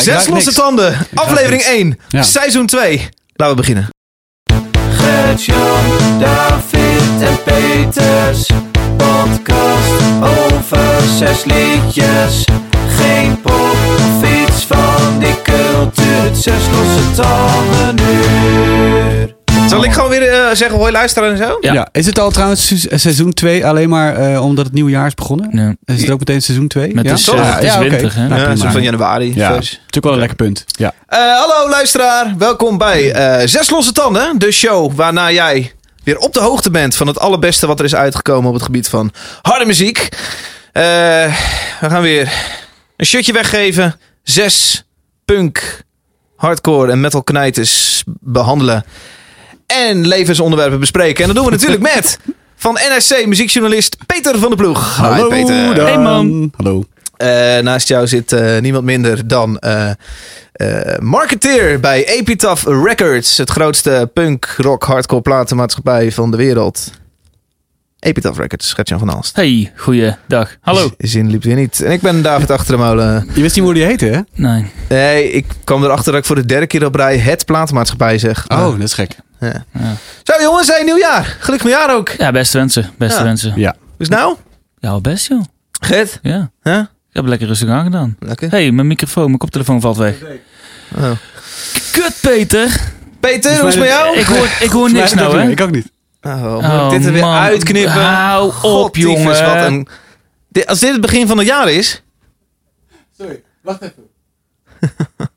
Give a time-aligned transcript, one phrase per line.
[0.00, 0.54] Zes losse niks.
[0.54, 1.06] tanden.
[1.14, 1.66] Aflevering niks.
[1.66, 1.98] 1.
[2.08, 2.22] Ja.
[2.22, 3.08] Seizoen 2.
[3.32, 3.88] Laten we beginnen.
[4.96, 8.46] Gert-Jan, David en Peters.
[8.96, 12.44] Podcast over zes liedjes.
[12.88, 16.22] Geen pop of iets van die cultuur.
[16.22, 19.31] Het zes losse tanden uur.
[19.68, 21.56] Zal ik gewoon weer eh, zeggen hoi luisteren en zo?
[21.60, 21.88] Ja.
[21.92, 25.14] Is het al trouwens se- seizoen 2 alleen maar eh, omdat het nieuwe jaar is
[25.14, 25.48] begonnen?
[25.50, 25.76] Nee.
[25.96, 26.94] Is het ook meteen seizoen 2?
[26.94, 27.14] Met ja?
[27.14, 27.34] de- Toch?
[27.34, 27.62] ja, het
[28.02, 28.28] is hè?
[28.28, 29.32] Nou, Ja, van januari.
[29.34, 29.70] Ja, dus.
[29.70, 30.64] natuurlijk wel een lekker punt.
[30.66, 30.92] Ja.
[31.06, 35.72] Eh, hallo luisteraar, welkom bij eh, Zes Losse Tanden, de show waarna jij
[36.04, 38.88] weer op de hoogte bent van het allerbeste wat er is uitgekomen op het gebied
[38.88, 40.08] van harde muziek.
[40.72, 40.82] Eh,
[41.80, 42.32] we gaan weer
[42.96, 44.84] een shirtje weggeven, zes
[45.24, 45.82] punk,
[46.36, 48.84] hardcore en metal knijters behandelen
[49.72, 51.20] en levensonderwerpen bespreken.
[51.20, 52.18] En dat doen we natuurlijk met
[52.56, 54.96] van NSC muziekjournalist Peter van der Ploeg.
[54.96, 55.74] Hi, Peter.
[55.74, 55.86] dan.
[55.86, 56.52] Hey, man.
[56.56, 56.84] Hallo.
[57.16, 59.90] Eh, naast jou zit eh, niemand minder dan eh,
[60.98, 63.36] marketeer bij Epitaph Records.
[63.36, 66.90] Het grootste punk, rock, hardcore platenmaatschappij van de wereld.
[68.02, 69.36] Epitaph Records, Gertjan van Alst.
[69.36, 70.56] Hey, goeiedag.
[70.60, 70.88] Hallo.
[70.98, 71.80] Z- Zin liep weer niet.
[71.82, 73.28] En ik ben David Achter de Molen.
[73.34, 74.20] Je wist niet hoe die heette, hè?
[74.34, 74.66] Nee.
[74.88, 78.44] Nee, ik kwam erachter dat ik voor de derde keer op rij het platenmaatschappij zeg.
[78.48, 79.16] Oh, dat is gek.
[79.40, 79.64] ja.
[79.72, 79.94] Ja.
[80.22, 81.36] Zo jongens, hey, nieuwjaar.
[81.40, 82.08] Gelukkig nieuwjaar ook.
[82.08, 82.90] Ja, beste wensen.
[82.98, 83.24] Beste Ja.
[83.24, 83.52] wensen.
[83.56, 83.74] Ja.
[83.80, 84.36] Hoe is nou?
[84.78, 85.42] Ja, best joh.
[85.80, 86.18] Gert?
[86.22, 86.50] Ja.
[86.62, 86.78] Huh?
[86.78, 88.16] Ik heb lekker rustig aangedaan.
[88.18, 88.50] Lekker.
[88.50, 90.14] hey, mijn microfoon, mijn koptelefoon valt weg.
[90.96, 91.10] Oh.
[91.92, 92.80] Kut, Peter.
[93.20, 94.16] Peter, hoe is het met jou?
[94.18, 95.48] Ik hoor, ik hoor niks nou, hè?
[95.50, 95.90] Ik ook niet.
[96.22, 97.36] Oh, moet ik dit er weer man.
[97.38, 97.92] uitknippen?
[98.02, 99.24] Hou op, tyfus, jongen.
[99.54, 99.88] Wat een...
[100.48, 102.02] Dit- Als dit het begin van het jaar is...
[103.18, 104.02] Sorry, wacht even.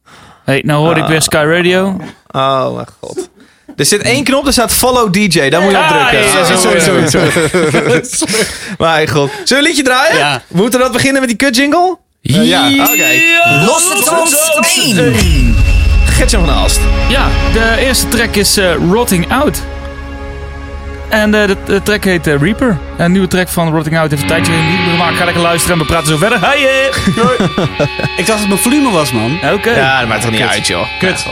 [0.45, 1.97] Hey, nou hoorde ik weer Sky Radio.
[2.31, 3.29] Oh mijn god.
[3.75, 5.49] Er zit één knop, er staat follow DJ.
[5.49, 6.19] Daar moet je op Ah, drukken.
[6.29, 7.07] ja, Oh, sorry, sorry,
[8.03, 8.37] sorry.
[8.77, 9.29] Mijn god.
[9.31, 10.17] Zullen we een liedje draaien?
[10.17, 10.41] Ja.
[10.47, 11.97] Moeten we dat beginnen met die kut jingle?
[12.21, 13.07] ja, oké.
[13.65, 14.35] Losse tand
[14.75, 15.55] één.
[16.05, 16.79] Gertjan van Aalst.
[17.09, 19.61] Ja, de eerste track is eh, Rotting Out.
[21.15, 22.77] En eh, de, de track heet eh, Reaper.
[22.97, 25.17] Een nieuwe track van Rotting Out heeft een tijdje niet meer gemaakt.
[25.17, 26.39] Ga lekker luisteren en we praten zo verder.
[26.41, 28.17] Hey, eh.
[28.19, 29.39] Ik dacht dat het mijn volume was, man.
[29.53, 29.69] Oké.
[29.69, 30.49] Ja, dat maakt toch niet Kut.
[30.49, 30.87] uit, joh.
[30.99, 31.25] Kut.
[31.25, 31.31] Ja,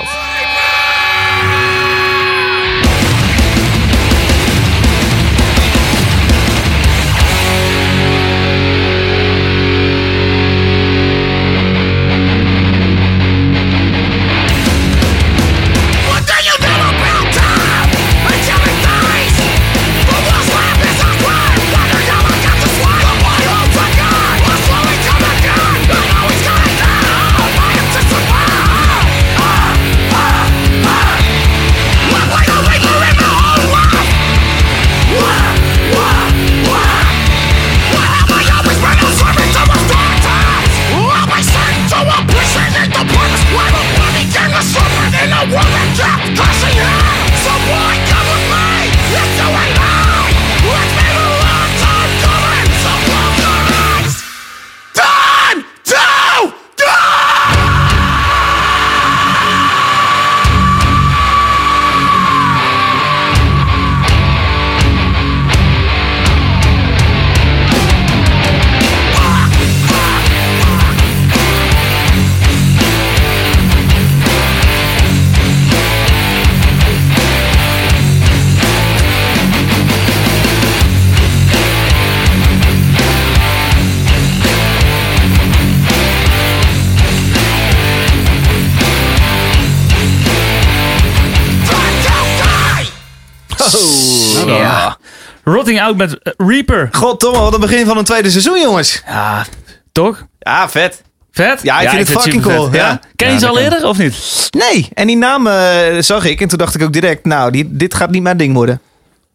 [95.63, 96.89] Rotting Out met eh, Reaper.
[96.91, 99.01] God, Tom, wat een begin van een tweede seizoen, jongens.
[99.07, 99.45] Ja,
[99.91, 100.25] toch?
[100.39, 101.01] Ja, vet.
[101.31, 101.59] Vet?
[101.63, 102.99] Ja, ik vind het fucking cool, ja.
[103.15, 103.63] Ken je Ja, ze al kan.
[103.63, 104.47] eerder of niet?
[104.49, 105.53] Nee, en die naam eh,
[105.99, 108.53] zag ik en toen dacht ik ook direct, nou, die, dit gaat niet mijn ding
[108.53, 108.79] worden.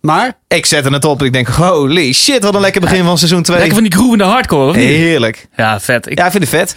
[0.00, 3.19] Maar, Ik zette het op en ik denk, holy shit, wat een lekker begin van
[3.19, 3.56] seizoen 2.
[3.56, 4.84] Lekker van die groovende hardcore, of niet?
[4.84, 5.47] Heerlijk.
[5.56, 6.11] Ja, vet.
[6.11, 6.77] Ik, Ja, ik vind het vet.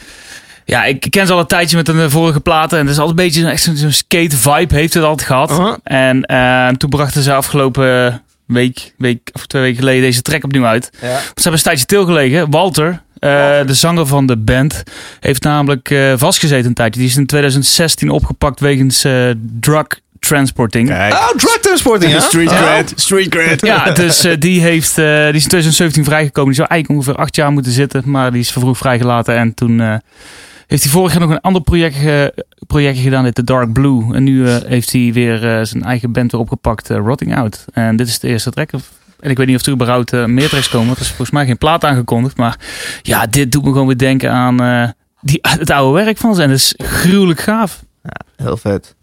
[0.66, 2.78] ja, ik ken ze al een tijdje met een vorige platen.
[2.80, 5.52] En het is altijd een beetje echt zo'n skate vibe heeft het altijd gehad.
[5.52, 5.74] Uh-huh.
[5.84, 8.22] En eh, toen brachten ze afgelopen
[8.54, 10.90] week, week of twee weken geleden deze track opnieuw uit.
[11.02, 11.18] Ja.
[11.20, 12.50] Ze hebben een tijdje stilgelegen.
[12.50, 13.30] Walter, eh,
[13.66, 14.84] de zanger van de band,
[15.20, 17.00] heeft namelijk eh, vastgezeten een tijdje.
[17.00, 19.88] Die is in 2016 opgepakt wegens eh, drug
[20.28, 20.88] transporting.
[20.88, 21.14] kijk.
[21.14, 22.20] Oh, drug transporting, ja?
[22.20, 22.94] Street cred.
[22.96, 23.66] Street cred.
[23.66, 26.50] Ja, dus die, heeft, eh, die is in 2017 vrijgekomen.
[26.50, 28.04] Die zou eigenlijk ongeveer acht jaar moeten zitten.
[28.06, 29.36] Maar die is vervroegd vrijgelaten.
[29.36, 29.96] En toen eh,
[30.72, 31.96] heeft hij vorig jaar nog een ander project,
[32.68, 33.24] projectje gedaan.
[33.24, 34.14] Dit The Dark Blue.
[34.14, 36.90] En nu eh, heeft hij weer eh, zijn eigen band weer opgepakt.
[36.90, 37.66] eh, Rotting Out.
[37.74, 38.72] En dit is de eerste track.
[39.20, 40.96] En ik weet niet of er überhaupt meer tracks komen.
[40.96, 42.38] Er is volgens mij geen plaat aangekondigd.
[42.38, 42.60] Maar
[43.02, 44.94] ja, dit doet me gewoon weer denken aan...
[45.22, 46.42] die, het oude werk van ze.
[46.42, 47.84] En dat is gruwelijk gaaf.
[48.36, 48.96] Heel vet.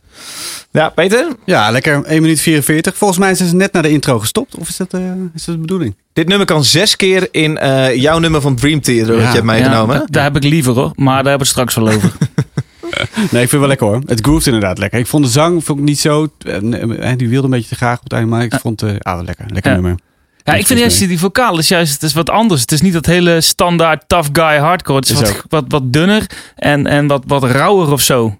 [0.70, 1.29] Ja, Peter?
[1.44, 2.97] Ja, lekker 1 minuut 44.
[2.97, 4.55] Volgens mij zijn ze net naar de intro gestopt.
[4.56, 5.00] Of is dat, eh,
[5.35, 5.97] is dat de bedoeling?
[6.12, 9.26] Dit nummer kan zes keer in eh, jouw nummer van Dream Theater dat Ja.
[9.29, 9.94] je hebt meegenomen.
[9.94, 10.93] Ja, da- daar heb ik liever hoor.
[10.94, 12.12] Maar daar hebben we het straks wel over.
[13.15, 14.00] Nee, ik vind het wel lekker hoor.
[14.06, 14.99] Het groeft inderdaad lekker.
[14.99, 16.29] Ik vond de zang vond ik niet zo...
[16.38, 18.29] eh, die wilde een beetje te graag op het einde.
[18.29, 19.44] Maar ik vond het ah, wel lekker.
[19.49, 19.76] Lekker Ja.
[19.81, 19.99] nummer.
[20.44, 22.61] Ja, ik vind juist die vocaal is juist het is wat anders.
[22.61, 24.99] Het is niet dat hele standaard tough guy hardcore.
[24.99, 26.26] Het is, wat, wat, wat dunner
[26.56, 28.38] en, en wat, wat rauwer of zo.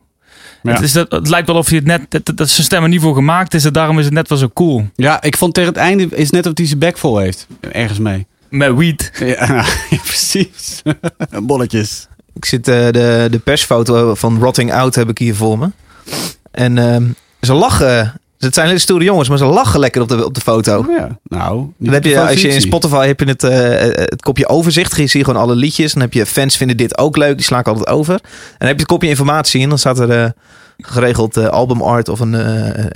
[0.63, 0.73] Ja.
[0.73, 2.89] Het, is dat, het lijkt wel of hij het net, dat, dat zijn stem er
[2.89, 3.65] niet voor gemaakt is.
[3.65, 4.89] En daarom is het net wel zo cool.
[4.95, 7.47] Ja, ik vond tegen het einde is net of hij zijn bek vol heeft.
[7.73, 8.27] Ergens mee.
[8.49, 9.11] Met weed.
[9.19, 9.65] Ja,
[10.05, 10.83] precies.
[11.43, 12.09] Bolletjes.
[12.35, 15.71] Ik zit eh, de, de persfoto van Rotting Out heb ik hier voor me.
[16.51, 17.05] En ehm,
[17.41, 18.21] ze lachen.
[18.39, 20.79] Het zijn hele stoere jongens, maar ze lachen lekker op de, op de foto.
[20.79, 21.19] Oh ja.
[21.23, 22.61] Nou, niet Dan heb je, als je in.
[22.61, 24.97] Spotify heb je het, eh, eh, het kopje overzicht.
[24.97, 25.93] Je ziet gewoon alle liedjes.
[25.93, 27.37] Dan heb je fans vinden dit ook leuk.
[27.37, 28.15] Die slaan ik altijd over.
[28.15, 28.21] En
[28.59, 29.63] dan heb je het kopje informatie.
[29.63, 30.31] En dan staat er eh,
[30.79, 32.33] geregeld eh, albumart of een,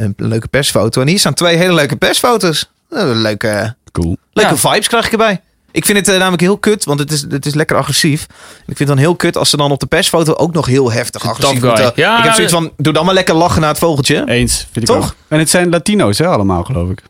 [0.03, 1.01] een leuke persfoto.
[1.01, 2.71] En hier staan twee hele leuke persfoto's.
[2.91, 4.17] Eh, leuke, Cool.
[4.33, 4.71] leuke Ja.
[4.71, 5.41] vibes krijg ik erbij.
[5.73, 8.23] Ik vind het eh, namelijk heel kut, want het is, het is lekker agressief.
[8.23, 10.93] Ik vind het dan heel kut als ze dan op de persfoto ook nog heel
[10.93, 11.93] heftig agressief moeten.
[11.95, 14.23] Ja, ik heb zoiets van, doe dan maar lekker lachen naar het vogeltje.
[14.29, 15.05] Eens, vind ik Toch?
[15.07, 15.15] ook.
[15.29, 17.03] En het zijn Latino's hè, allemaal geloof ik.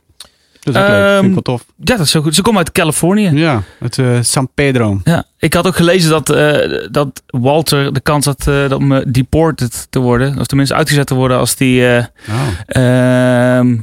[0.61, 0.97] Dat is ook leuk.
[0.99, 1.65] Vind ik Ehm, wel tof.
[1.77, 2.35] Ja, dat is zo goed.
[2.35, 3.31] Ze komen uit Californië.
[3.35, 5.01] Ja, het eh, San Pedro.
[5.05, 9.87] Ja, ik had ook gelezen dat, eh, dat Walter de kans had eh, om deported
[9.91, 10.39] te worden.
[10.39, 12.83] Of tenminste uitgezet te worden als die eh, Oh.
[12.83, 13.77] ehm,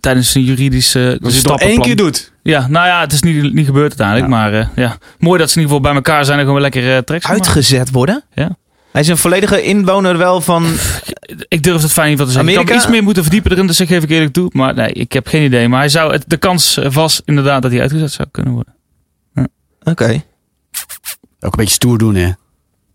[0.00, 2.29] tijdens een juridische Als je het nog stappenplan- één keer doet.
[2.42, 4.28] Ja, nou ja, het is niet, niet gebeurd uiteindelijk.
[4.28, 4.36] Ja.
[4.50, 6.82] Maar eh, ja, mooi dat ze in ieder geval bij elkaar zijn en gewoon lekker
[6.82, 7.52] uh, tracks gaan maken.
[7.54, 8.24] Uitgezet worden.
[8.34, 8.56] Ja.
[8.92, 10.66] Hij is een volledige inwoner wel van...
[11.48, 12.58] Ik durf het fijn niet wat te zeggen.
[12.60, 14.50] Ik kan iets meer moeten verdiepen erin, dus dat geef ik eerlijk toe.
[14.52, 15.68] Maar nee, ik heb geen idee.
[15.68, 18.74] Maar hij zou, het, de kans eh, was inderdaad dat hij uitgezet zou kunnen worden.
[19.82, 20.22] Oké.
[21.40, 22.26] Ook een beetje stoer doen hè.
[22.28, 22.34] Ook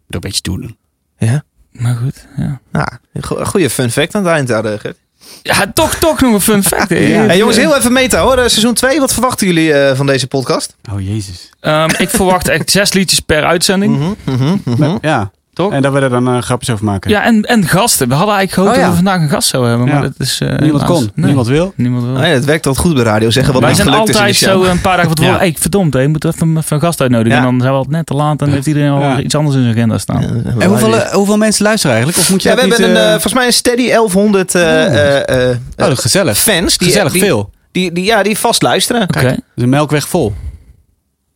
[0.07, 0.77] een beetje stoer doen.
[1.18, 1.44] Ja.
[1.71, 2.59] Maar goed, ja.
[2.71, 2.88] Nou,
[3.21, 4.98] go- goede fun fact aan het eind eh, Gert.
[5.42, 6.89] Ja, toch, toch nog een fun fact.
[6.89, 8.38] Hey, jongens, heel even meta hoor.
[8.38, 10.75] Eh, Seizoen 2, wat verwachten jullie eh, van deze podcast?
[10.92, 11.50] Oh jezus.
[11.60, 13.98] Ehm, ik verwacht echt zes liedjes per uitzending.
[13.98, 14.98] Mhm, mhm, mhm.
[15.01, 15.31] Ja.
[15.56, 15.72] Toch?
[15.72, 17.10] En dat we er dan eh, grapjes over maken.
[17.12, 18.07] Ja, en, en gasten.
[18.07, 18.81] We hadden eigenlijk gehoopt Oh, ja.
[18.90, 19.90] dat we vandaag een gast zouden hebben.
[19.90, 20.07] Maar Ja.
[20.18, 20.40] dat is...
[20.42, 21.12] eh, Niemand helaas- kon.
[21.16, 21.74] Nee, Niemand wil.
[21.75, 22.13] Niemand wil.
[22.16, 23.30] Ja, het werkt altijd goed bij radio.
[23.30, 25.38] Zeggen wat Wij zijn gelukt is in de altijd zo een paar dagen van tevoren.
[25.38, 25.44] Ja.
[25.46, 27.31] Hey, verdomd, hè, je moet even, even een gast uitnodigen.
[27.31, 27.38] Ja.
[27.44, 29.19] En dan zijn we altijd net te laat en heeft iedereen al Ja.
[29.19, 30.24] iets anders in zijn agenda staan.
[30.60, 32.24] En hoeveel, eh, hoeveel mensen luisteren eigenlijk?
[32.25, 32.98] Of moet je Ja, we hebben niet...
[32.98, 36.38] een, volgens mij een steady 1100 eh, eh, eh, oh, dat is gezellig.
[36.38, 36.78] fans.
[36.78, 37.50] Die, gezellig die, veel.
[37.72, 39.01] Die, die, ja, die vast luisteren.
[39.01, 39.36] Oké.
[39.56, 40.34] Een melkweg vol.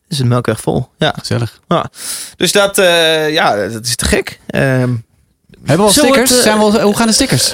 [0.09, 0.87] is een melkweg vol.
[0.97, 1.13] Ja.
[1.19, 1.59] Gezellig.
[2.37, 4.39] Dus dat, eh, ja, dat is te gek.
[4.47, 4.63] Ehm,
[5.63, 6.29] Hebben we al stickers?
[6.29, 7.53] het, eh, Zijn we al, hoe gaan de stickers?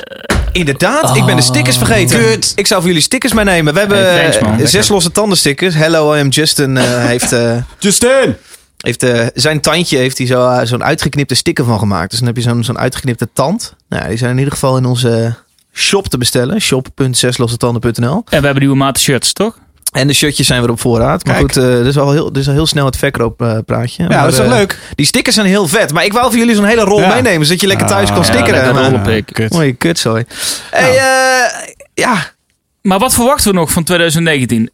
[0.52, 2.20] inderdaad, ik ben de stickers vergeten.
[2.20, 2.52] Kut.
[2.56, 3.74] Ik zou voor jullie stickers meenemen.
[3.74, 4.60] We hebben Hey, thanks, man.
[4.60, 5.76] eh, zes losse tanden stickers.
[5.76, 6.78] Hello, I am Justin.
[6.78, 8.36] eh, heeft, eh, Justin!
[8.78, 12.10] heeft eh, zijn tandje heeft hij zo, eh, zo'n uitgeknipte sticker van gemaakt.
[12.10, 13.74] Dus dan heb je zo'n zo'n uitgeknipte tand.
[13.90, 15.36] Nou, ja, die zijn in ieder geval in onze
[15.74, 16.62] shop te bestellen.
[16.62, 19.58] shop.zeslossetanden.nl En we hebben nieuwe maten shirts, toch?
[19.96, 21.26] En de shirtjes zijn weer op voorraad.
[21.26, 21.52] Maar Kijk.
[21.54, 24.04] goed, eh dit, is al heel, dit is al heel snel het verkooppraatje.
[24.04, 24.80] Ja, maar, dat is toch eh, leuk?
[24.96, 25.94] Die stickers zijn heel vet.
[25.94, 27.14] Maar ik wou voor jullie zo'n hele rol Ja.
[27.14, 27.46] meenemen.
[27.46, 28.48] Zodat je lekker thuis kan Ah, stickeren.
[28.50, 29.00] ja, lekker Maar- rollen.
[29.00, 29.34] rollenpik.
[29.34, 29.52] Kut.
[29.54, 30.26] Mooie kutzooi.
[30.72, 32.34] Hey, eh, ja,
[32.82, 34.70] Maar wat verwachten we nog van 2019?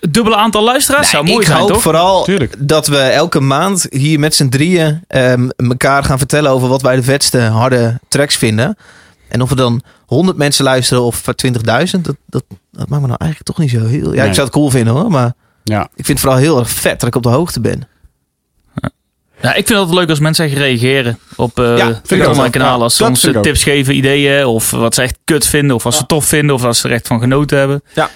[0.00, 1.82] Het dubbele aantal luisteraars zou mooi ik zijn, hoop toch?
[1.82, 2.54] vooral Tuurlijk.
[2.58, 6.96] dat we elke maand hier met z'n drieën ehm, elkaar gaan vertellen over wat wij
[6.96, 8.76] de vetste harde tracks vinden.
[9.28, 13.18] En of we dan 100 mensen luisteren of 20.000, dat, dat, dat maakt me nou
[13.20, 14.12] eigenlijk toch niet zo heel...
[14.14, 14.28] Ja, Nee.
[14.28, 15.32] ik zou het cool vinden hoor, maar
[15.64, 15.82] Ja.
[15.82, 17.86] ik vind het vooral heel erg vet dat ik op de hoogte ben.
[19.40, 22.24] Ja, ik vind het leuk als mensen echt reageren op eh Ja, vind ik de
[22.24, 22.30] ook.
[22.30, 22.76] online kanalen.
[22.78, 23.42] Ja, Als ze ons ook.
[23.42, 25.76] tips geven, ideeën of wat ze echt kut vinden.
[25.76, 27.82] Of als ze tof vinden of als ze er echt van genoten hebben.
[27.94, 28.10] Ja.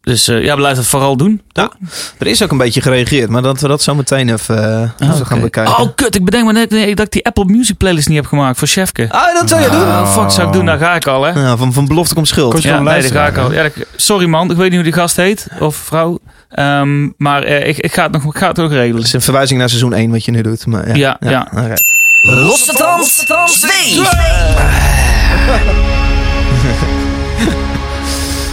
[0.00, 1.42] Dus eh, ja, blijf het vooral doen.
[1.48, 1.70] Ja,
[2.18, 5.26] er is ook een beetje gereageerd, maar dat we dat zo meteen even, eh, even
[5.26, 5.78] gaan bekijken.
[5.78, 6.14] Oh, kut.
[6.14, 8.68] Ik bedenk me net nee, dat ik die Apple Music playlist niet heb gemaakt voor
[8.68, 9.06] Chefke.
[9.10, 9.80] Ah, dat zou je doen?
[9.86, 10.64] Ah, fuck, zou ik doen?
[10.64, 11.40] Daar ga ik al, hè.
[11.40, 12.62] Ja, van, van belofte komt schuld.
[12.62, 13.52] Ja, nee, daar ga ik al.
[13.52, 16.18] Ja, dat- sorry man, ik weet niet hoe die gast heet of vrouw.
[16.48, 18.96] Ehm, maar eh, ik, ik, ga het nog, ik ga het ook regelen.
[18.96, 20.66] Dat is een verwijzing naar seizoen 1 wat je nu doet.
[20.66, 21.74] Maar ja, Ja, ja.
[22.74, 24.06] trans, trans 2.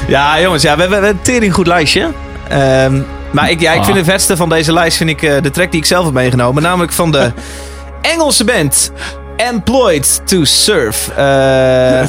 [0.07, 2.11] Ja, jongens, ja, we hebben een tering goed lijstje.
[2.49, 4.03] Ehm, maar ik, ja, ik vind Ah.
[4.03, 6.63] de vetste van deze lijst vind ik, eh, de track die ik zelf heb meegenomen.
[6.63, 7.31] Namelijk van de
[8.13, 8.91] Engelse band
[9.37, 11.09] Employed to Surf.
[11.15, 12.01] Eh,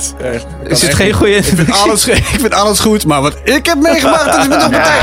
[0.64, 1.32] is dit geen goede...
[1.36, 4.56] Ik vind, alles, ik vind alles goed, maar wat ik heb meegemaakt, dat is me
[4.66, 4.98] toch partij.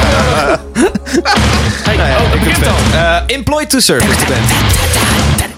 [1.84, 3.00] Hey, oh, ik begint al.
[3.00, 5.53] Eh, Employed to Surf is de band.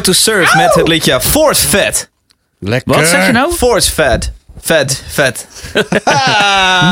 [0.00, 2.10] To Serve met het liedje Force Fed.
[2.58, 2.94] Lekker.
[2.96, 3.52] Wat zeg je nou?
[3.52, 4.32] Force Fed.
[4.60, 5.46] Vet, vet.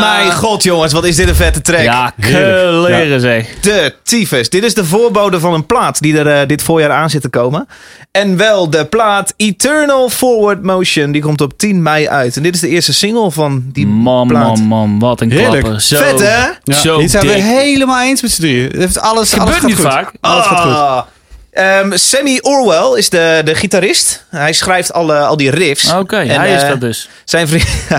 [0.01, 1.81] Mijn god, jongens, wat is dit een vette track.
[1.83, 3.47] Ja, kleren zeg.
[3.61, 4.51] De tyfus.
[4.51, 7.29] Dit is de voorbode van een plaat die er eh, dit voorjaar aan zit te
[7.29, 7.69] komen.
[8.11, 11.13] En wel de plaat Eternal Forward Motion.
[11.13, 12.37] Die komt op 10 mei uit.
[12.37, 14.43] En dit is de eerste single van die Man, plaat.
[14.57, 15.61] man, man, wat een Heerlijk.
[15.63, 15.81] klapper.
[15.81, 15.97] Zo.
[15.97, 16.47] Vet, hè?
[16.63, 18.65] Ja, Zo hier zijn we helemaal eens met z'n drieën.
[18.71, 19.85] Het heeft alles, alles Gebeurt gaat niet goed.
[19.85, 20.13] vaak.
[20.21, 21.05] Alles gaat goed.
[21.51, 24.25] Ehm, Sammy Orwell is de, de gitarist.
[24.29, 25.93] Hij schrijft alle, al die riffs.
[25.93, 27.09] Oké, En, hij is eh, dat dus.
[27.25, 27.69] Zijn vriend...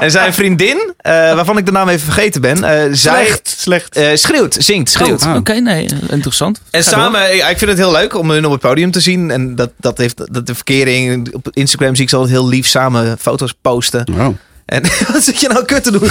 [0.00, 3.96] en zijn vriendin, eh, waarvan ik de naam even vergeten ben, eh, zij Slecht, slecht.
[3.96, 5.22] eh, schreeuwt, zingt, schreeuwt.
[5.22, 5.36] Ah.
[5.36, 6.60] Oké, nee, interessant.
[6.70, 9.30] En Ga samen, ik vind het heel leuk om hun op het podium te zien.
[9.30, 11.34] En dat, dat heeft dat de verkering.
[11.34, 14.12] Op Instagram zie ik ze altijd heel lief samen foto's posten.
[14.12, 14.34] Wow.
[14.64, 14.82] En
[15.12, 16.08] wat zit je nou kut te doen?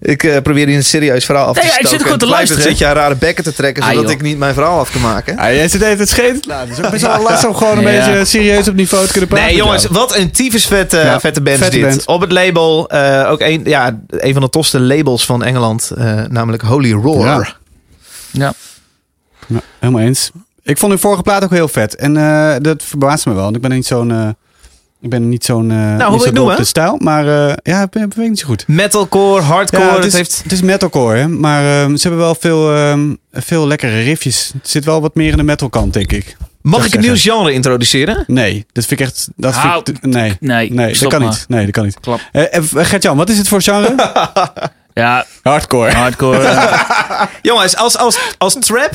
[0.00, 1.96] Ik eh, probeer hier een serieus verhaal af te Nee, ja, ik stoken.
[1.98, 2.62] zit gewoon te luisteren.
[2.62, 4.12] zit je aan rare bekken te trekken, Ah, zodat joh.
[4.12, 5.34] ik niet mijn verhaal af kan maken.
[5.36, 6.68] Ja, jij zit even het scheten te laten.
[6.68, 8.06] Het is ook best wel lastig om gewoon een Ja.
[8.06, 9.46] beetje serieus op niveau te kunnen praten.
[9.46, 11.90] Nee, jongens, wat een tyfus vette, Ja, vette band vette is dit.
[11.90, 12.06] band.
[12.06, 16.22] Op het label, eh, ook een, ja, een van de tofste labels van Engeland, eh,
[16.28, 17.56] namelijk Holy Roar.
[18.30, 18.54] Ja.
[19.46, 19.60] Ja.
[19.78, 20.30] Helemaal eens.
[20.62, 21.94] Ik vond hun vorige plaat ook heel vet.
[21.96, 23.42] En eh, dat verbaast me wel.
[23.42, 24.36] Want ik ben niet zo'n...
[25.04, 25.70] ik ben niet zo'n...
[25.70, 26.56] eh, hoe wil op noemen?
[26.56, 26.96] de stijl.
[26.98, 28.64] Maar eh, ja, ik ben, weet niet zo goed.
[28.68, 30.40] Metalcore, hardcore, Ja, het, het, is, heeft...
[30.42, 31.28] het is metalcore, hè?
[31.28, 34.50] maar ehm, ze hebben wel veel, ehm, veel lekkere riffjes.
[34.58, 36.36] Het zit wel wat meer in de metal kant, denk ik.
[36.62, 38.24] Mag ik een nieuw genre introduceren?
[38.26, 39.28] Nee, dat vind ik echt...
[39.36, 41.28] Dat vind ik, nee, Nee, nee dat kan maar.
[41.30, 41.44] niet.
[41.48, 42.00] Nee, dat kan niet.
[42.00, 42.20] Klap.
[42.32, 43.94] Eh, Gert-Jan, wat is het voor genre?
[44.94, 45.92] Ja, Hardcore.
[45.92, 46.48] hardcore.
[47.42, 48.90] Jongens, als, als, als trap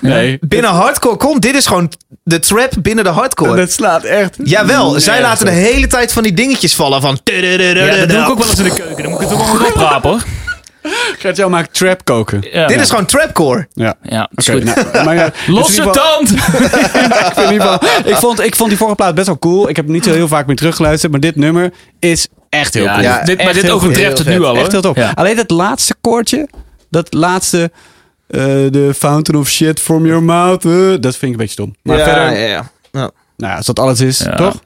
[0.00, 0.38] Nee.
[0.40, 3.56] binnen hardcore komt, dit is gewoon de trap binnen de hardcore.
[3.56, 4.36] Dat slaat echt...
[4.44, 7.18] Jawel, zij laten de hele tijd van die dingetjes vallen van...
[7.24, 9.02] ja, dat doe ik ook wel eens in de keuken.
[9.02, 10.22] Dan moet ik het ook wel oprapen hoor.
[11.18, 12.46] Gert-Jan maakt trap koken.
[12.52, 13.68] Ja, Dit is gewoon trapcore.
[13.74, 13.94] Ja.
[14.02, 14.64] Ja, goed.
[14.64, 16.30] nou, maar ja, in Losse tand!
[16.34, 16.40] ik,
[17.34, 19.68] vind in ieder geval- ik, vond, ik vond die vorige plaat best wel cool.
[19.68, 21.12] Ik heb hem niet zo heel vaak meer teruggeluisterd.
[21.12, 23.02] Maar dit nummer is echt heel Ja, cool.
[23.04, 24.58] Ja, dit, maar dit overtreft het nu al hoor.
[24.62, 24.96] Echt heel tof.
[24.96, 25.12] Ja.
[25.14, 26.48] Alleen dat laatste koortje,
[26.90, 27.68] dat laatste, eh,
[28.70, 30.70] de fountain of shit from your mouth, eh,
[31.00, 31.74] dat vind ik een beetje stom.
[31.82, 32.70] Maar ja, verder, ja, ja.
[32.92, 33.10] Ja.
[33.36, 34.34] nou, als dat alles is, Ja.
[34.36, 34.60] toch?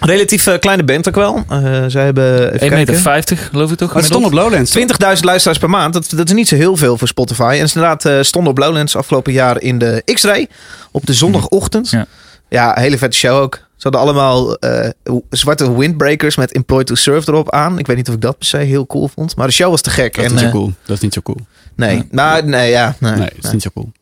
[0.00, 1.44] Relatief eh, kleine band ook wel.
[1.48, 2.52] Eh zij hebben...
[2.52, 3.36] even 1,50 meter, kijken.
[3.36, 3.88] geloof ik toch?
[3.88, 4.70] Maar het stond op Lowlands.
[4.70, 4.82] toch?
[5.16, 5.92] 20.000 luisteraars per maand.
[5.92, 7.56] Dat, dat is niet zo heel veel voor Spotify.
[7.60, 10.48] En ze inderdaad eh, stonden op Lowlands afgelopen jaar in de X-Ray.
[10.90, 11.90] Op de zondagochtend.
[11.90, 12.06] Ja.
[12.48, 13.54] Ja, hele vette show ook.
[13.54, 14.88] Ze hadden allemaal eh,
[15.30, 17.78] zwarte windbreakers met Employed to Serve erop aan.
[17.78, 19.36] Ik weet niet of ik dat per se heel cool vond.
[19.36, 20.14] Maar de show was te gek.
[20.14, 20.72] Dat is en, niet zo eh, cool.
[20.86, 21.38] Dat is niet zo cool.
[21.80, 22.94] Nee, nou, nee, ja.
[22.98, 23.92] Nee, Nee, dat is niet zo cool.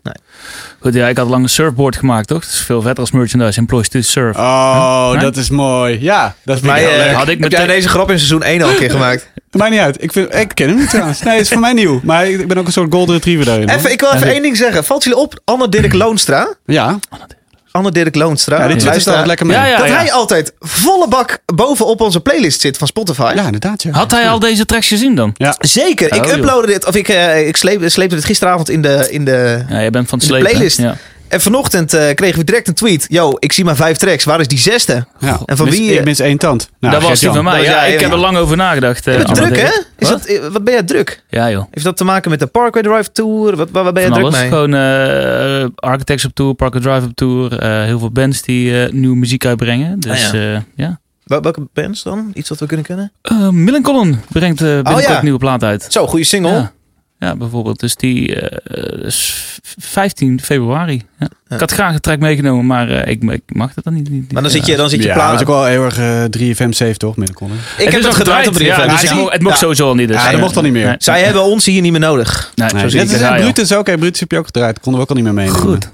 [0.80, 2.40] Goed, ja, ik had lang een surfboard gemaakt, toch?
[2.42, 3.58] Dat is veel vetter als merchandise.
[3.58, 4.36] Employees to surf.
[4.36, 5.20] Oh, Huh?
[5.20, 5.98] dat is mooi.
[6.00, 7.12] Ja, dat heel eh, leuk.
[7.12, 9.28] Had ik heb met jij de- deze grap in seizoen 1 al een keer gemaakt?
[9.50, 10.02] Maakt niet uit.
[10.02, 11.22] Ik, vind, ik ken hem niet trouwens.
[11.22, 12.00] Nee, het is voor mij nieuw.
[12.02, 13.68] Maar ik, ik ben ook een soort golden retriever daarin.
[13.68, 13.78] hoor.
[13.78, 14.84] Even, ik wil even Ja, één ding zeggen.
[14.84, 16.54] Valt jullie op, Anne Dirk Loonstra?
[16.66, 17.26] Ja, Anne
[17.92, 18.54] Dirk Loonstra.
[18.56, 19.56] ja die twittert luisteraar, altijd lekker mee.
[19.56, 19.78] Ja, Ja, ja.
[19.92, 23.32] dat hij altijd volle bak bovenop onze playlist zit van Spotify.
[23.44, 23.82] inderdaad.
[23.82, 23.90] Ja.
[23.90, 25.34] Had hij al deze tracks gezien dan?
[25.36, 25.54] Ja.
[25.58, 26.14] Zeker.
[26.14, 26.36] Ik Oh, joh.
[26.36, 29.64] uploadde dit, of ik, eh, ik sleep, sleepte dit gisteravond in de, in de...
[29.68, 30.50] Ja, je bent van het In de slepen.
[30.50, 30.78] playlist.
[30.78, 30.96] Ja.
[31.28, 33.06] En vanochtend eh, kregen we direct een tweet.
[33.08, 34.24] Yo, ik zie maar vijf tracks.
[34.24, 35.06] Waar is die zesde?
[35.18, 35.40] Ja.
[35.44, 36.70] En van Mis- wie, eh, Ik mis één tand.
[36.80, 37.62] Nou, dat was die van mij.
[37.62, 38.00] Ja, ik ja.
[38.02, 39.06] heb er lang over nagedacht.
[39.06, 39.68] eh, Je bent Anne druk, hè?
[39.98, 40.18] Is Wat?
[40.18, 41.22] dat, eh, wat ben jij druk?
[41.28, 41.64] Ja, joh.
[41.70, 43.56] Heeft dat te maken met de Parkway Drive Tour?
[43.56, 44.38] Wat, waar, waar ben je druk alles.
[44.38, 44.48] mee?
[44.48, 47.58] Gewoon eh, Architects op tour, Parker Drive op tour.
[47.58, 50.00] eh, heel veel bands die eh, nieuwe muziek uitbrengen.
[50.00, 50.64] Dus Ah, ja.
[50.76, 51.00] ja.
[51.24, 52.30] Wel- Welke bands dan?
[52.34, 53.12] Iets wat we kunnen kennen?
[53.22, 55.16] Eh, Millencolin brengt eh binnenkort ja.
[55.18, 55.86] een nieuwe plaat uit.
[55.88, 56.70] Zo, goede single.
[57.18, 57.36] Ja.
[57.36, 57.80] bijvoorbeeld.
[57.80, 59.34] Dus die eh, is
[59.78, 61.02] 15 februari.
[61.18, 61.28] Ja.
[61.48, 64.10] Ik had graag een track meegenomen, maar eh, ik, ik mag dat dan niet.
[64.10, 65.30] niet Maar dan zit je, dan zit je Ja, plaat.
[65.30, 66.24] dat is ook wel heel erg eh
[66.64, 67.16] 3FM safe, toch?
[67.16, 67.28] Ik
[67.78, 68.64] heb is het gedraaid op 3FM.
[68.64, 69.60] Ja, dus ik- het, mo- het mocht ja.
[69.60, 70.08] sowieso al niet.
[70.08, 70.86] Dus, Ja, dat eh, mocht al niet meer.
[70.86, 70.94] nee.
[70.98, 72.52] Zij hebben ons hier niet meer nodig.
[72.54, 73.20] Nee, Nee, Zo zie net ik het.
[73.22, 73.44] als Ja, joh.
[73.52, 73.86] Brutus ook.
[73.86, 73.98] Hè.
[73.98, 74.80] Brutus heb je ook gedraaid.
[74.80, 75.60] Konden we ook al niet meer meenemen.
[75.60, 75.88] Goed.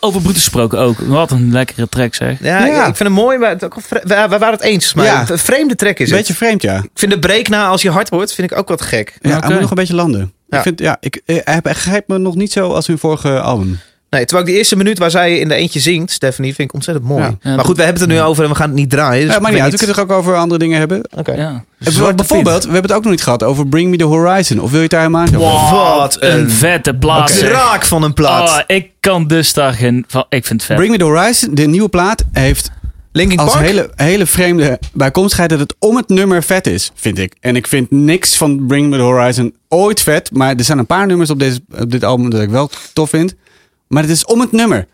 [0.00, 0.98] Over Brutus gesproken ook.
[0.98, 2.38] Wat een lekkere track zeg.
[2.42, 2.82] Ja, Ja.
[2.82, 3.38] Ik, ik vind het mooi.
[3.38, 4.94] Maar het ook, vre- we, waren het eens.
[4.94, 5.24] Maar Ja.
[5.30, 6.26] een vreemde track is Een het.
[6.26, 6.76] beetje vreemd, ja.
[6.76, 9.14] Ik vind de break na als je hard wordt, vind ik ook wat gek.
[9.20, 10.32] Ja, hij moet nog een beetje landen.
[10.48, 10.56] Ja.
[10.56, 13.78] Ik vind, ja, ik, eh, hij begrijpt me nog niet zo als hun vorige album.
[14.10, 16.74] Nee, terwijl ik die eerste minuut waar zij in de eentje zingt, Stephanie, vind ik
[16.74, 17.22] ontzettend mooi.
[17.22, 17.54] Ja.
[17.56, 19.24] Maar goed, we hebben het er nu over en we gaan het niet draaien.
[19.26, 19.70] Dus ja, maar niet uit.
[19.72, 21.02] We kunnen het ook over andere dingen hebben.
[21.16, 21.32] Oké.
[21.32, 21.64] Ja.
[21.78, 24.60] Bijvoorbeeld, we hebben het ook nog niet gehad over Bring Me The Horizon.
[24.60, 25.78] Of wil je het daar helemaal niet over hebben?
[25.96, 27.30] Wat Een een vette plaat.
[27.30, 27.50] zeg.
[27.50, 28.48] draak van een plaat.
[28.48, 30.24] Oh, ik kan dus daar geen van.
[30.28, 30.76] Ik vind het vet.
[30.76, 32.70] Bring Me The Horizon, de nieuwe plaat, heeft
[33.12, 33.64] Linkin als Park?
[33.64, 37.34] hele, hele vreemde bijkomstigheid dat het om het nummer vet is, vind ik.
[37.40, 40.30] En ik vind niks van Bring Me The Horizon ooit vet.
[40.32, 43.10] Maar er zijn een paar nummers op, deze, op dit album dat ik wel tof
[43.10, 43.34] vind.
[43.88, 44.86] Maar het is om het nummer.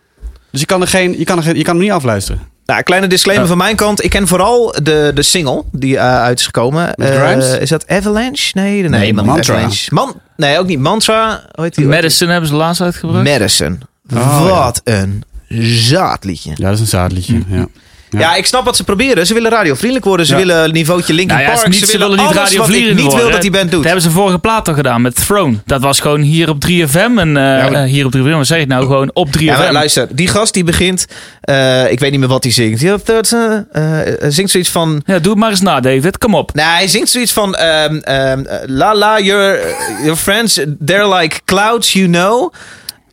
[0.51, 2.41] Dus je kan er geen, je kan er geen, je kan hem niet afluisteren.
[2.67, 3.51] Nou, kleine disclaimer Ja.
[3.55, 4.05] van mijn kant.
[4.05, 6.95] Ik ken vooral de, de single die eh, uit is gekomen.
[6.95, 7.59] Eh, Grimes?
[7.59, 8.51] is dat Avalanche?
[8.55, 9.53] Nee, nee, Nee, man, Mantra.
[9.55, 9.95] Avalanche.
[9.95, 10.79] Man, nee, ook niet.
[10.79, 11.45] Mantra.
[11.55, 11.87] Hoe heet die?
[11.87, 13.25] Madison hebben ze laatst uitgebracht.
[13.25, 13.81] Madison.
[14.15, 15.25] Oh, Wat een
[15.69, 16.51] zaadliedje.
[16.55, 17.43] Ja, dat is een zaadliedje.
[17.49, 17.67] Ja.
[18.15, 18.21] Ja.
[18.21, 18.35] Ja.
[18.35, 19.27] ik snap wat ze proberen.
[19.27, 20.27] Ze willen radiovriendelijk worden.
[20.27, 20.39] Ze Ja.
[20.39, 21.69] willen een niveautje Linkin Nou ja, Park.
[21.69, 23.73] niet, ze willen niet radiovliegend niet wil dat die band doet.
[23.73, 25.57] Dat hebben ze vorige plaat al gedaan met Throne.
[25.67, 27.19] Dat was gewoon hier op 3FM.
[27.19, 28.83] En eh, maar- eh, hier op 3FM, wat zeg je nou?
[28.87, 29.45] Gewoon op 3FM.
[29.45, 31.07] Ja, maar luister, die gast die begint,
[31.41, 32.83] eh, ik weet niet meer wat hij zingt.
[32.83, 36.19] Eh, eh, zingt zoiets van, Ja, doe het maar eens na, David.
[36.19, 36.55] Kom op.
[36.55, 39.59] nou, hij zingt zoiets van, ehm, ehm, eh, la la, your,
[40.03, 42.53] your friends, they're like clouds, you know.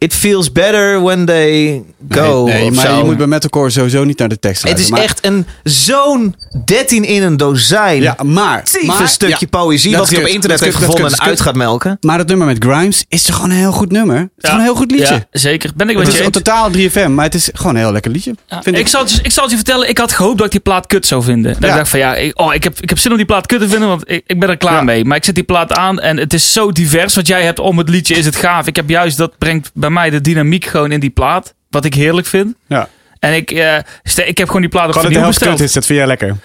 [0.02, 2.46] It feels better when they go.
[2.46, 2.98] Nee, maar zo.
[2.98, 5.04] je moet bij metalcore sowieso niet naar de tekst Het luisteren.
[5.04, 6.36] is Maar- echt een zo'n
[6.66, 8.02] 13 in een dozijn.
[8.02, 8.64] Ja, maar...
[9.00, 10.96] Een stukje ja, poëzie dat wat is hij op internet dat is heeft kut, dat
[10.96, 11.98] gevonden is en kut, dat uit is gaat melken.
[12.02, 14.18] Maar het nummer met Grimes is toch gewoon een heel goed nummer?
[14.18, 15.14] Het is gewoon een heel goed liedje.
[15.14, 15.72] Ja, zeker.
[15.76, 17.92] Ben ik Het met is je een totaal 3FM, maar het is gewoon een heel
[17.92, 18.36] lekker liedje.
[18.48, 20.46] Ja, vind ik, zal het, je- ik zal het je vertellen, ik had gehoopt dat
[20.46, 21.54] ik die plaat kut zou vinden.
[21.54, 21.70] Dat Ja.
[21.70, 23.60] ik dacht van ja, ik, oh, ik, heb, ik heb zin om die plaat kut
[23.60, 24.82] te vinden, want ik, ik ben er klaar Ja.
[24.82, 25.06] mee.
[25.06, 27.78] Maar ik zet die plaat aan en het is zo divers wat jij hebt om
[27.78, 28.68] het liedje, is het gaaf.
[28.68, 31.94] Ik heb juist, dat brengt bij mij de dynamiek gewoon in die plaat, wat ik
[31.94, 32.56] heerlijk vind.
[32.68, 32.88] Ja.
[33.20, 35.38] En ik, eh, ste- ik heb gewoon die plaat op Gewoon dat de vernieuw helft
[35.40, 35.58] besteld.
[35.58, 36.36] kut is, dat vind jij lekker.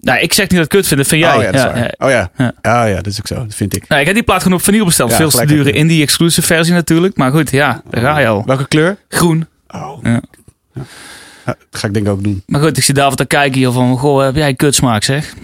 [0.00, 1.36] Nou, ik zeg niet dat ik kut vind, dat vind jij.
[1.36, 2.06] Oh ja, dat is Ja, ja.
[2.06, 2.30] Oh ja.
[2.36, 2.52] Ja.
[2.62, 2.84] Ja.
[2.84, 3.34] ja, dat is ook zo.
[3.34, 3.88] Dat vind ik.
[3.88, 5.10] Nou, ik heb die plaat gewoon op vernieuw besteld.
[5.10, 5.72] Ja, Veel te dure je.
[5.72, 7.16] indie exclusive versie natuurlijk.
[7.16, 8.42] Maar goed, ja, daar ga je al.
[8.46, 8.96] Welke kleur?
[9.08, 9.46] Groen.
[9.68, 9.98] Oh.
[10.02, 10.20] Ja.
[10.74, 12.42] Ja, dat ga ik denk ik ook doen.
[12.46, 15.34] Maar goed, ik zie David te kijken hier van, goh, heb jij kutsmaak zeg?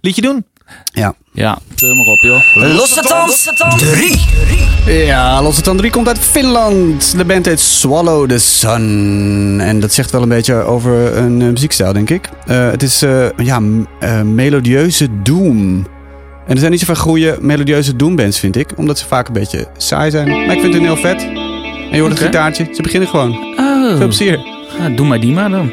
[0.00, 0.44] Liedje doen.
[0.92, 1.14] Ja.
[1.32, 2.42] Ja, teur maar op joh.
[2.54, 3.02] Losse
[3.56, 4.20] tand 3.
[4.86, 7.16] Ja, Losse Tand 3 komt uit Finland.
[7.16, 9.58] De band heet Swallow the Sun.
[9.60, 12.28] En dat zegt wel een beetje over een eh, muziekstijl, denk ik.
[12.46, 13.60] Eh, het is eh, ja,
[14.24, 15.86] melodieuze doom.
[16.46, 18.70] En er zijn niet zoveel goede melodieuze doombands, vind ik.
[18.76, 20.28] Omdat ze vaak een beetje saai zijn.
[20.28, 21.22] Maar ik vind hun heel vet.
[21.22, 22.68] En je hoort het gitaartje.
[22.72, 23.30] Ze beginnen gewoon.
[23.58, 24.38] Oh, Veel plezier.
[24.78, 25.72] Ja, doe maar die maar dan.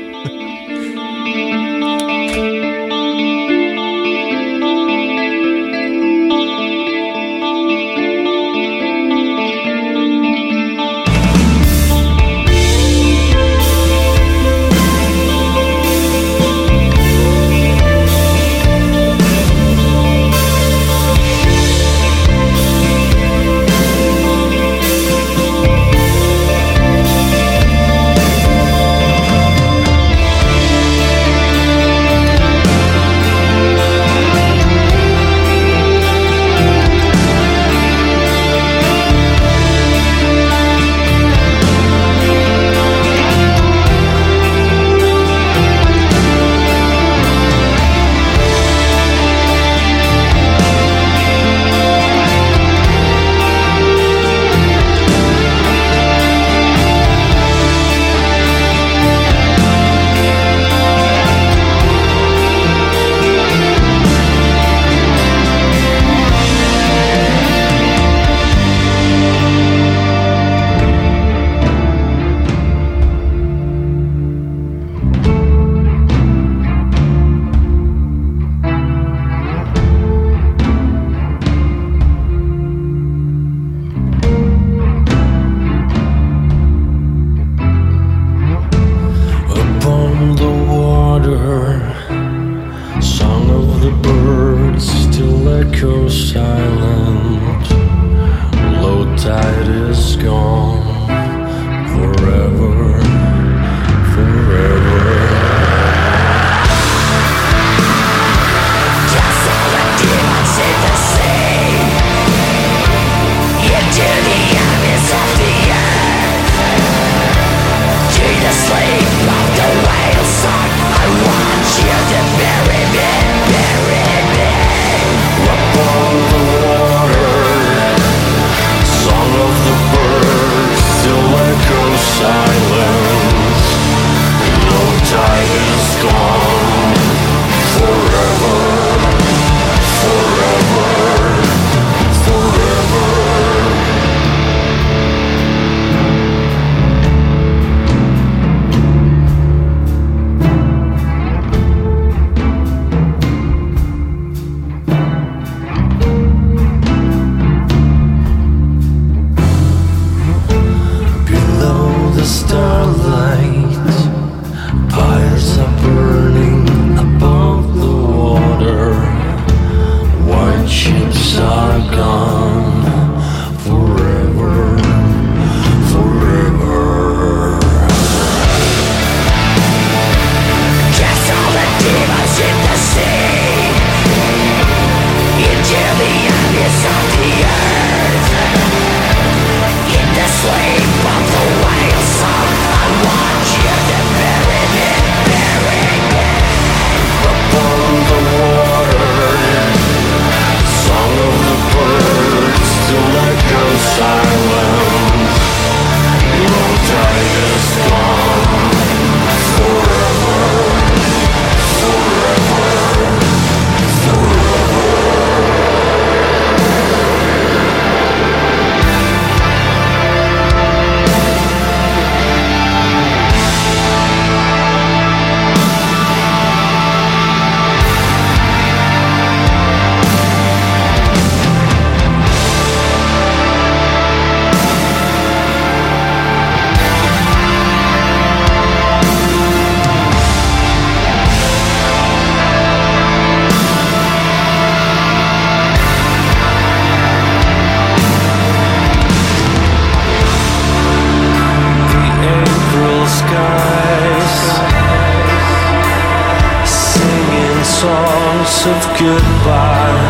[257.87, 260.03] Songs of goodbye,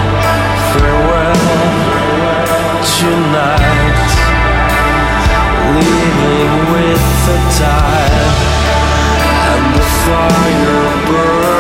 [0.74, 1.44] farewell
[2.98, 4.10] tonight,
[5.76, 8.38] leaving with the tide
[9.52, 11.57] and the fire burns.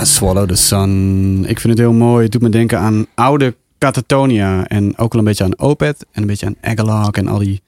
[0.00, 1.44] Ja, Swallow the Sun.
[1.48, 2.22] Ik vind het heel mooi.
[2.22, 4.66] Het doet me denken aan oude Catatonia.
[4.66, 6.06] En ook wel een beetje aan Opeth.
[6.12, 7.10] En een beetje aan Agalog.
[7.10, 7.62] En al die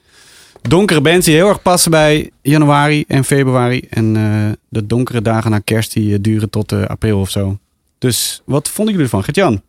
[0.62, 3.86] donkere bands die heel erg passen bij januari en februari.
[3.90, 7.58] En eh, de donkere dagen na kerst die eh, duren tot eh, april of zo.
[7.98, 9.24] Dus wat vonden jullie ervan?
[9.24, 9.62] Gert-Jan?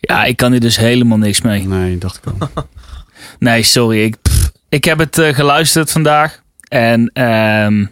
[0.00, 1.66] Ja, ik kan hier dus helemaal niks mee.
[1.66, 2.48] Nee, dacht ik al.
[3.38, 4.04] Nee, sorry.
[4.04, 6.42] Ik, pff, ik heb het geluisterd vandaag.
[6.68, 7.84] En ehm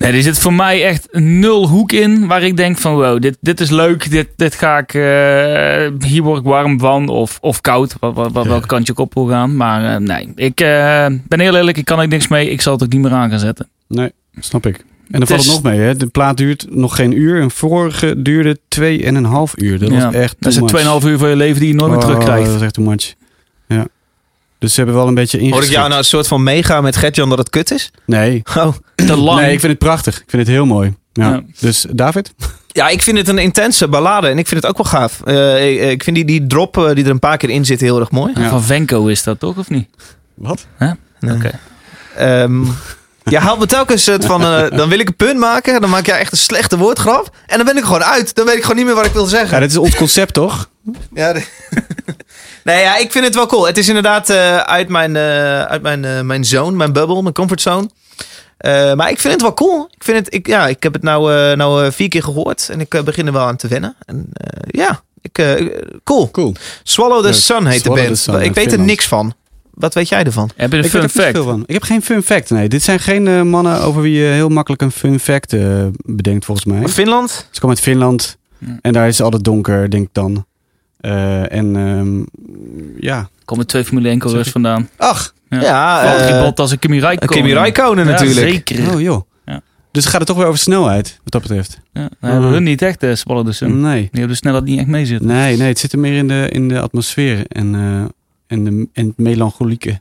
[0.00, 3.36] nee, er zit voor mij echt nul hoek in waar ik denk van wow, dit,
[3.40, 4.10] dit is leuk.
[4.10, 7.08] Dit, dit ga ik, eh, hier word ik warm van.
[7.08, 9.56] Of, of koud, wat, wat, wat- welke kant je op wil gaan.
[9.56, 12.50] Maar eh, nee, ik eh, ben heel eerlijk, ik kan er niks mee.
[12.50, 13.68] Ik zal het ook niet meer aan gaan zetten.
[13.88, 14.76] Nee, snap ik.
[15.10, 15.96] En dan valt het is- nog mee, hè?
[15.96, 17.40] De plaat duurt nog geen uur.
[17.40, 19.78] En vorige duurde 2,5 uur.
[19.78, 21.00] Dat Ja, was echt Dat much.
[21.02, 22.46] 2,5 uur van je leven die je nooit meer Oh, terugkrijgt.
[22.46, 23.14] Dat is echt too much.
[24.60, 24.66] Ja.
[24.66, 25.76] Dus ze hebben wel een beetje Hoor ik ingeschikt.
[25.76, 27.90] jou nou een soort van meegaan met Gertjan dat het kut is?
[28.06, 28.42] Nee.
[28.56, 28.72] Oh.
[28.94, 29.40] Te lang.
[29.40, 30.16] nee, ik vind het prachtig.
[30.16, 30.94] Ik vind het heel mooi.
[31.12, 31.28] Ja.
[31.30, 31.42] Ja.
[31.60, 32.32] Dus David?
[32.68, 35.20] Ja, ik vind het een intense ballade en ik vind het ook wel gaaf.
[35.24, 37.80] Eh, ik, ik vind die, die drop eh, die er een paar keer in zit
[37.80, 38.32] heel erg mooi.
[38.34, 38.48] Ja.
[38.48, 39.88] Van Venko is dat toch, of niet?
[40.34, 40.66] Wat?
[40.78, 41.34] Nee.
[41.36, 41.50] Oké.
[42.16, 42.64] Ehm,
[43.24, 46.06] je haalt me telkens het van, eh, dan wil ik een punt maken, dan maak
[46.06, 47.36] jij echt een slechte woordgrap.
[47.46, 48.34] En dan ben ik gewoon uit.
[48.34, 49.50] Dan weet ik gewoon niet meer wat ik wil zeggen.
[49.54, 50.70] Ja, dit is ons concept, toch?
[51.14, 51.46] Ja, de-
[52.74, 53.66] nee, ja, ik vind het wel cool.
[53.66, 57.34] Het is inderdaad eh, uit mijn, eh, uit mijn, eh, mijn zone, mijn bubble, mijn
[57.34, 57.88] comfortzone.
[58.56, 59.88] Eh, maar ik vind het wel cool.
[59.90, 62.80] Ik, vind het, ik, ja, ik heb het nou, eh, nou vier keer gehoord en
[62.80, 63.96] ik begin er wel aan te wennen.
[64.06, 65.66] En, eh, ja, ik, eh,
[66.04, 66.30] cool.
[66.30, 66.54] Cool.
[66.82, 67.34] Swallow the Leuk.
[67.34, 68.18] Sun heet Swallow de band.
[68.18, 69.34] Sun ik weet er niks van.
[69.70, 70.50] Wat weet jij ervan?
[70.56, 71.30] Heb je een Ik fun er fact?
[71.30, 71.62] veel van.
[71.66, 72.50] Ik heb geen fun fact.
[72.50, 76.44] Nee, dit zijn geen mannen over wie je heel makkelijk een fun fact eh, bedenkt,
[76.44, 76.88] volgens mij.
[76.88, 77.30] Finland?
[77.50, 78.36] Ze komen uit Finland.
[78.58, 78.78] Ja.
[78.82, 80.44] En daar is het altijd donker, denk ik dan.
[81.00, 82.22] Eh, en ehm,
[83.06, 83.28] ja.
[83.44, 84.88] Komen twee Formule 1 coureurs vandaan.
[84.96, 85.34] Ach.
[85.48, 85.60] Ja.
[85.60, 87.34] Ja, eh, Bottas en Kimi Räikkönen.
[87.36, 88.50] Kimi Räikkönen Ja, natuurlijk.
[88.50, 88.94] zeker.
[88.94, 89.20] Oh joh.
[89.46, 89.60] Ja.
[89.90, 91.80] Dus gaat het toch weer over snelheid, wat dat betreft?
[91.92, 93.80] Ja, dan hebben hun niet echt de Swallow the Sun.
[93.80, 94.00] Nee.
[94.00, 95.26] Die hebben de snelheid niet echt mee zitten.
[95.26, 98.04] Nee, nee, het zit er meer in de, in de atmosfeer en, eh,
[98.46, 100.00] en, de, en het melancholieke.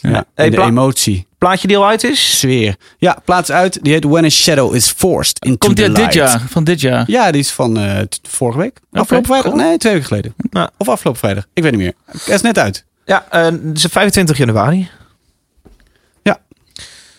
[0.00, 0.24] Ja, Ja.
[0.34, 1.26] Hey, de emotie.
[1.38, 2.38] Plaatje die al uit is?
[2.38, 2.76] Sfeer.
[2.98, 3.78] Ja, plaats uit.
[3.82, 6.30] Die heet When a Shadow is Forced into Komt die the uit dit Light.
[6.40, 6.48] jaar?
[6.50, 7.04] Van dit jaar?
[7.10, 8.80] Ja, die is van eh, vorige week.
[8.92, 9.52] Afgelopen vrijdag?
[9.52, 9.64] cool.
[9.64, 10.34] Nee, twee weken geleden.
[10.50, 10.70] Ja.
[10.76, 11.46] Of afgelopen vrijdag.
[11.54, 11.92] Ik weet niet meer.
[12.24, 12.84] Hij is net uit.
[13.04, 14.88] Ja, eh, het is 25 januari.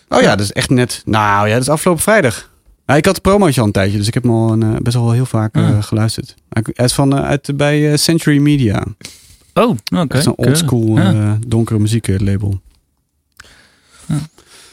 [0.08, 1.02] Oh ja, dat is echt net.
[1.04, 2.50] Nou ja, dat is afgelopen vrijdag.
[2.86, 4.80] Ja, ik had het promootje al een tijdje, dus ik heb hem al een, eh,
[4.80, 6.34] best wel heel vaak geluisterd.
[6.48, 8.84] Hij is van, uit, bij Century Media.
[9.54, 10.14] Oh, oké.
[10.14, 10.36] Echt zo'n Keurig.
[10.62, 11.12] oldschool Ja.
[11.12, 12.60] eh, donkere muzieklabel.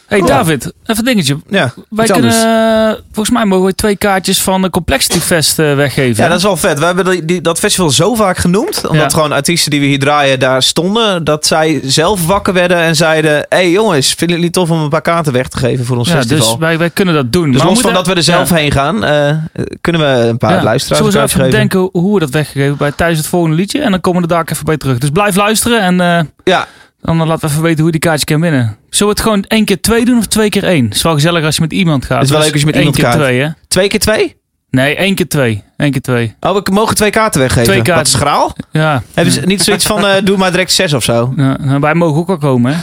[0.08, 0.22] Hey.
[0.22, 1.38] David, even een dingetje.
[1.50, 1.74] Ja.
[1.90, 6.24] Wij kunnen, eh, volgens mij mogen we twee kaartjes van de Complexity Fest eh, weggeven.
[6.24, 6.80] Ja, dat is wel vet.
[6.80, 8.88] We hebben die, die- dat festival zo vaak genoemd.
[8.88, 9.10] Omdat Ja.
[9.10, 11.24] gewoon artiesten die we hier draaien daar stonden.
[11.24, 13.32] Dat zij zelf wakker werden en zeiden...
[13.34, 16.08] Hé hey jongens, vinden jullie tof om een paar kaarten weg te geven voor ons
[16.10, 16.46] Ja, festival?
[16.48, 17.46] dus wij, wij kunnen dat doen.
[17.52, 18.56] Dus Maar we los van dat we er zelf ja.
[18.56, 19.04] heen gaan...
[19.04, 19.36] eh,
[19.82, 21.52] kunnen we een paar luisteraars Zullen we even geven?
[21.52, 23.82] bedenken hoe we dat weggeven bij tijdens het volgende liedje.
[23.82, 24.98] En dan komen we er daar ook even bij terug.
[24.98, 26.68] Dus blijf luisteren en Ja,
[27.02, 28.78] Dan laten we even weten hoe die kaartje kan winnen.
[28.90, 30.86] Zullen we het gewoon één keer twee doen of twee keer één?
[30.86, 32.18] Het is wel gezellig als je met iemand gaat.
[32.18, 33.22] Het is wel Dus leuk als je met één iemand keer gaat.
[33.22, 33.50] twee, hè?
[33.68, 34.38] Twee keer twee?
[34.70, 35.64] Nee, één keer twee.
[35.78, 36.36] Één keer twee.
[36.40, 37.64] Oh, we mogen twee kaarten weggeven.
[37.64, 37.96] Twee kaarten.
[38.14, 38.56] Wat schraal?
[38.72, 41.34] Ja, Hebben ze niet zoiets van, eh, doe maar direct zes of zo?
[41.38, 42.80] ja, nou, wij mogen ook wel komen, hè?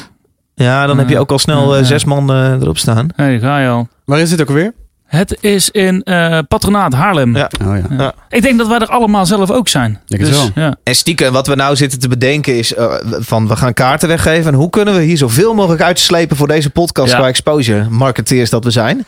[0.65, 3.09] Ja, dan heb je ook al snel eh, zes man eh, erop staan.
[3.17, 3.89] Hé, ga je al.
[4.05, 4.73] Waar is dit ook alweer?
[5.07, 7.37] Het is in eh, Patronaat Haarlem.
[7.37, 7.51] Ja.
[7.65, 8.15] Oh ja.
[8.29, 10.01] Ik denk dat wij er allemaal zelf ook zijn.
[10.07, 10.65] Denk het dus, wel.
[10.65, 10.77] Ja.
[10.83, 14.53] En stiekem, wat we nou zitten te bedenken is eh, van we gaan kaarten weggeven.
[14.53, 17.19] En hoe kunnen we hier zoveel mogelijk uitslepen voor deze podcast Ja.
[17.19, 19.05] qua exposure marketeers dat we zijn.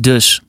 [0.00, 0.42] Dus,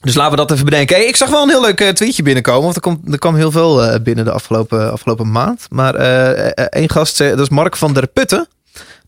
[0.00, 0.96] Dus laten we dat even bedenken.
[0.96, 2.62] Hey, ik zag wel een heel leuk eh, tweetje binnenkomen.
[2.62, 5.66] Want er, komt, er kwam heel veel eh, binnen de afgelopen, afgelopen maand.
[5.70, 5.94] Maar
[6.54, 8.46] één gast, dat is Mark van der Putten.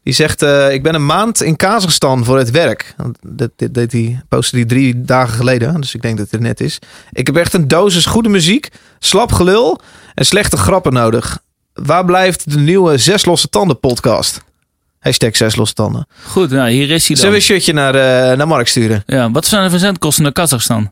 [0.09, 2.95] Die zegt, eh, ik ben een maand in Kazachstan voor het werk.
[3.21, 5.81] Dit deed hij, postte hij drie dagen geleden.
[5.81, 6.79] Dus ik denk dat het net is.
[7.13, 8.69] Ik heb echt een dosis goede muziek,
[8.99, 9.81] slap gelul
[10.15, 11.39] en slechte grappen nodig.
[11.73, 14.43] Waar blijft de nieuwe Zes Losse Tanden podcast?
[15.01, 16.07] Hashtag Zes Losse Tanden.
[16.27, 17.31] goed, nou, hier is hij Zullen dan.
[17.31, 19.03] we een shirtje naar, eh, naar Mark sturen?
[19.07, 20.89] Ja, wat zijn de verzendkosten naar Kazachstan?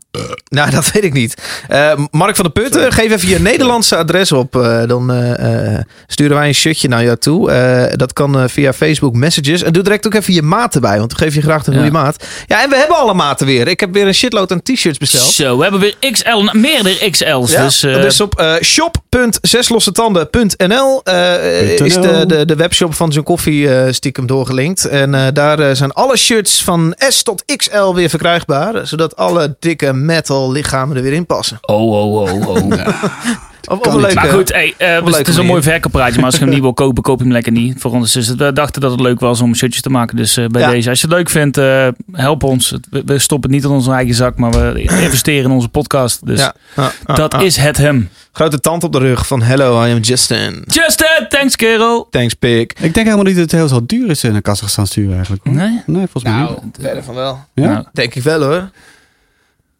[0.49, 1.41] Nou, dat weet ik niet.
[1.67, 4.55] Eh, Mark van der Putten, geef even je Nederlandse adres op.
[4.55, 7.51] Eh, dan eh, eh, sturen wij een shirtje naar jou toe.
[7.51, 9.63] Eh, dat kan eh, via Facebook Messages.
[9.63, 11.79] En doe direct ook even je maat erbij, want dan geef je graag een Ja.
[11.79, 12.25] goede maat.
[12.47, 13.67] Ja, en we hebben alle maten weer.
[13.67, 15.23] Ik heb weer een shitload aan t-shirts besteld.
[15.23, 17.51] Zo, we hebben weer XL, meerdere XL's.
[17.51, 23.09] Ja, dus, eh, dat is op eh shop.zeslossetanden.nl eh, is de, de, de webshop van
[23.09, 24.85] John Koffie eh, stiekem doorgelinkt.
[24.85, 28.87] En eh, daar eh, zijn alle shirts van S tot XL weer verkrijgbaar.
[28.87, 31.57] Zodat alle dikke metal lichamen er weer in passen.
[31.61, 32.71] Oh, oh, oh, oh.
[33.67, 36.15] Of, of een leuke, Maar goed, hey, eh, leuke het is een mooi verkooppraatje.
[36.15, 37.79] Maar als je hem niet wil kopen, koop je hem lekker niet.
[37.81, 40.15] Voor ons is het, we dachten dat het leuk was om shirtjes te maken.
[40.17, 40.69] Dus eh, bij Ja.
[40.69, 42.73] deze, als je het leuk vindt, eh, help ons.
[42.89, 46.25] We, we stoppen het niet in onze eigen zak, maar we investeren in onze podcast.
[46.25, 46.39] Dus
[46.75, 48.09] ja, dat is het hem.
[48.31, 50.63] Grote tand op de rug van hello, I am Justin.
[50.65, 52.07] Justin, thanks kerel.
[52.11, 52.71] Thanks, pik.
[52.73, 55.43] Ik denk helemaal niet dat het heel zo duur is in naar Kazachstan sturen eigenlijk.
[55.45, 55.53] hoor.
[55.55, 55.81] Nee?
[55.85, 56.77] Nee, volgens mij Nou, niet.
[56.81, 57.39] verder van wel.
[57.53, 57.65] Ja?
[57.67, 58.69] Nou, Denk ik wel hoor.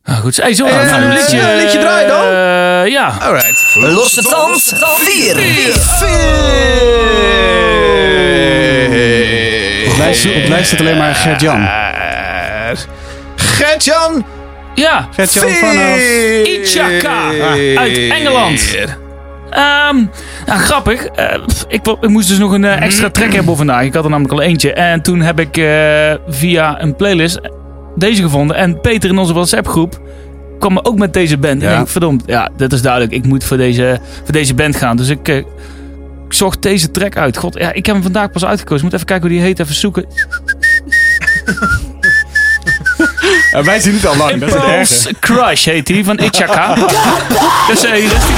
[0.04, 0.36] nou goed.
[0.38, 1.52] Hey, even een liedje...
[1.52, 2.23] een liedje draaien dan?
[2.23, 3.17] Eh, ja.
[3.21, 3.56] Alright.
[3.79, 5.35] Losse tand 4.
[9.91, 11.67] Op lijst, op lijst staat alleen maar Gert-Jan.
[13.35, 14.25] Gert-Jan
[14.75, 15.07] Ja.
[15.11, 15.97] Gert-Jan vanaf...
[16.43, 17.29] Ichaka
[17.75, 18.75] uit Engeland.
[19.49, 19.95] Ehm,
[20.45, 21.05] nou, grappig.
[21.05, 21.33] Eh,
[21.67, 23.83] ik, ik moest dus nog een eh, extra track hebben voor vandaag.
[23.83, 24.73] Ik had er namelijk al eentje.
[24.73, 27.39] En toen heb ik eh, via een playlist
[27.95, 28.55] deze gevonden.
[28.55, 29.99] En Peter in onze WhatsApp groep
[30.59, 31.63] kwam me ook met deze band.
[31.63, 31.81] En Ja.
[31.81, 33.13] ik verdomd, ja, dit is duidelijk.
[33.13, 34.97] Ik moet voor deze, voor deze band gaan.
[34.97, 35.45] Dus ik, eh, ik
[36.29, 37.37] zocht deze track uit.
[37.37, 38.77] God, ja, ik heb hem vandaag pas uitgekozen.
[38.77, 39.59] Ik moet even kijken hoe die heet.
[39.59, 40.05] Even zoeken.
[43.51, 46.73] Ja, wij zien het al lang, dat is Crush heet die, van Ichaka.
[47.67, 48.35] dus eh, hier is die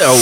[0.00, 0.16] Zo.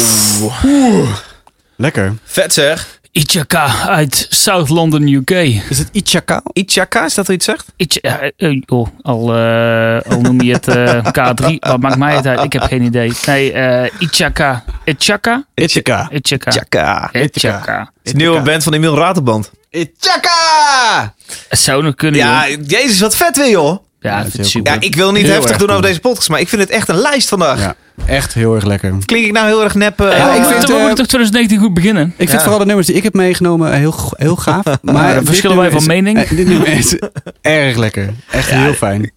[1.76, 2.14] Lekker.
[2.24, 3.01] Vet zeg.
[3.12, 5.31] Ichaka uit South London, UK.
[5.31, 6.43] Is het Ichaka?
[6.53, 7.66] Ichaka, is dat wat iets zegt?
[7.76, 12.14] Ich, eh, eh, oh, al, eh, al noem je het eh, K3, wat maakt mij
[12.16, 12.43] het uit?
[12.43, 13.12] Ik heb geen idee.
[13.26, 14.64] Nee, eh Ichaka.
[14.85, 15.45] Ichaka?
[15.55, 16.09] Ichaka.
[16.12, 16.51] Ichaka.
[16.51, 17.11] Ichaka.
[17.12, 17.79] Ichaka.
[17.81, 19.51] Het is een nieuwe band van Emiel Raterband.
[19.70, 21.14] Ichaka!
[21.49, 22.57] Het zou nog kunnen, Ja, ja.
[22.66, 23.79] jezus, wat vet weer, joh.
[24.01, 24.73] Ja, ik vind heel super.
[24.73, 26.89] Ja, ik wil niet Heel heftig doen over deze podcast, maar ik vind het echt
[26.89, 27.61] een lijst vandaag.
[27.61, 27.75] Ja,
[28.07, 28.95] echt heel erg lekker.
[29.05, 30.01] Klink ik nou heel erg nep?
[30.01, 32.07] eh, Ja, ik vind, we eh, moeten toch 2019 goed beginnen.
[32.07, 32.39] Ik vind Ja.
[32.41, 34.65] vooral de nummers die ik heb meegenomen heel, go- heel gaaf.
[34.83, 36.19] Maar verschillen wij van is- mening.
[36.19, 36.99] eh, dit nummer is
[37.41, 38.09] erg lekker.
[38.31, 39.11] Echt heel fijn.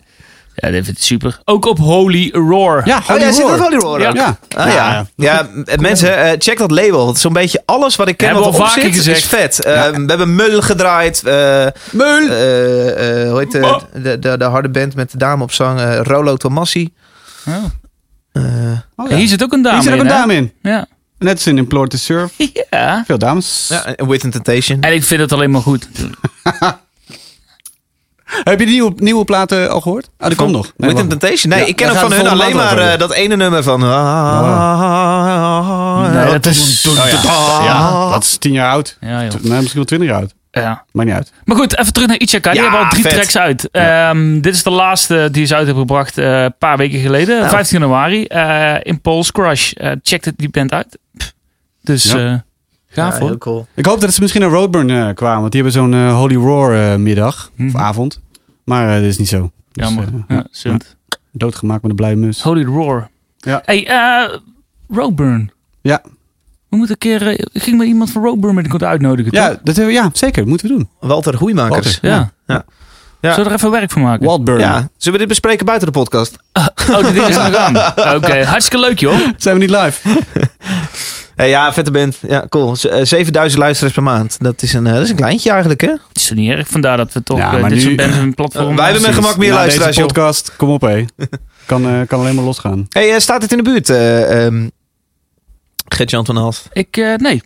[0.62, 1.40] Ja, dit vind ik super.
[1.46, 2.82] Ook op Holy Roar.
[2.88, 3.54] Ja, Oh, Holy jij zit Roar.
[3.54, 4.00] ook Holy Roar.
[4.02, 4.12] Ja.
[4.14, 4.38] Ja.
[4.58, 5.06] Ah, ja.
[5.16, 7.08] Ja, m- mensen, eh, check dat label.
[7.08, 9.18] Het is zo'n beetje alles wat ik ken Hebben wat erop zit, gezegd.
[9.18, 9.64] is vet.
[9.66, 11.24] Eh, We hebben Mul gedraaid.
[11.24, 12.30] eh, Meul!
[12.30, 15.80] eh, eh, hoe heet de, de, de, de harde band met de dame op zang?
[15.80, 16.94] eh, Rolo Tomassi.
[17.48, 17.54] Oh.
[18.32, 18.44] Eh,
[18.96, 20.54] Oh, Ja, Hier zit ook een dame Hier zit ook in, een dame in.
[20.62, 20.86] Ja.
[21.18, 22.32] Net als in Implore to Surf.
[22.70, 23.04] ja.
[23.06, 23.66] Veel dames.
[23.70, 24.82] ja, en With Temptation.
[24.82, 25.88] En ik vind het alleen maar goed.
[28.44, 30.10] Heb je die nieuwe, nieuwe platen al gehoord?
[30.18, 30.72] Ah, die komt nog.
[30.78, 31.10] Nee, With.
[31.10, 31.52] Temptation?
[31.52, 33.80] Nee, Ja, ik ken ook van hun alleen maar eh, dat ene nummer van...
[36.12, 36.86] Nee, dat is...
[36.90, 37.64] Oh, ja.
[37.66, 38.98] ja, dat is tien jaar oud.
[39.02, 39.34] Ja, joh.
[39.42, 40.34] Nee, misschien wel twintig jaar oud.
[40.52, 40.84] Ja.
[40.92, 41.32] Maakt niet uit.
[41.46, 42.52] Maar goed, even terug naar Ichaka.
[42.52, 43.14] Die Ja, hebben al drie vet.
[43.14, 43.70] tracks uit.
[43.72, 47.38] Ehm, dit is de laatste die ze uit hebben gebracht eh, een paar weken geleden.
[47.40, 47.50] Nou.
[47.50, 48.26] 15 januari.
[48.26, 49.72] eh Impulse Crush.
[49.72, 50.98] Eh check het die band uit.
[51.18, 51.34] Pff.
[51.82, 52.18] Dus Ja.
[52.26, 52.34] eh
[52.90, 53.28] gaaf hoor.
[53.30, 53.68] heel cool.
[53.76, 55.40] Ik hoop dat ze misschien naar Roadburn kwamen.
[55.40, 57.50] Want die hebben zo'n Holy Roar middag.
[57.56, 57.68] Mhm.
[57.68, 58.20] Of avond.
[58.72, 59.52] Maar eh, dat is niet zo.
[59.72, 60.04] Dus, Jammer.
[60.28, 60.96] eh, ja, zund.
[61.32, 62.42] doodgemaakt met een blije mus.
[62.42, 63.10] Holy Roar.
[63.38, 63.62] Ja.
[63.66, 64.38] Hey, eh
[64.90, 65.52] Roadburn.
[65.82, 66.02] Ja,
[66.70, 67.28] We moeten een keer...
[67.54, 69.58] ik ging maar iemand van Roadburn met de uitnodigen, ja, toch?
[69.64, 70.48] dat, hebben we- ja, zeker.
[70.48, 70.90] Moeten we doen.
[71.00, 72.00] Walter Goeimakers.
[72.00, 72.10] Walter.
[72.10, 72.32] Ja.
[72.48, 72.66] Ja.
[73.22, 73.30] Ja.
[73.30, 74.26] Zullen we er even werk van maken?
[74.26, 74.60] Waldburn.
[74.60, 76.36] Ja, zullen we dit bespreken buiten de podcast?
[76.92, 77.78] Oh, dingen zijn aan.
[78.16, 79.20] Oké, hartstikke leuk joh.
[79.38, 80.10] Zijn we niet live?
[81.36, 82.18] Hey, ja, vette band.
[82.28, 82.76] Ja, cool.
[82.76, 84.38] Z- eh, 7000 luisteraars per maand.
[84.40, 85.88] Dat is een, eh, dat is een kleintje eigenlijk, hè?
[85.90, 86.68] Het is toch niet erg.
[86.68, 88.76] Vandaar dat we toch Ja, eh, maar dit nu- soort bands een platform...
[88.76, 90.08] Wij hebben met gemak meer luisteraars, deze joh.
[90.08, 91.06] podcast, kom op hé.
[91.66, 92.86] Kan, eh, kan alleen maar losgaan.
[92.90, 93.90] Hey, eh, staat het in de buurt?
[93.90, 94.68] eh ehm
[95.88, 96.70] Gert-Jan van Halst.
[96.74, 97.42] Ik, eh, nee.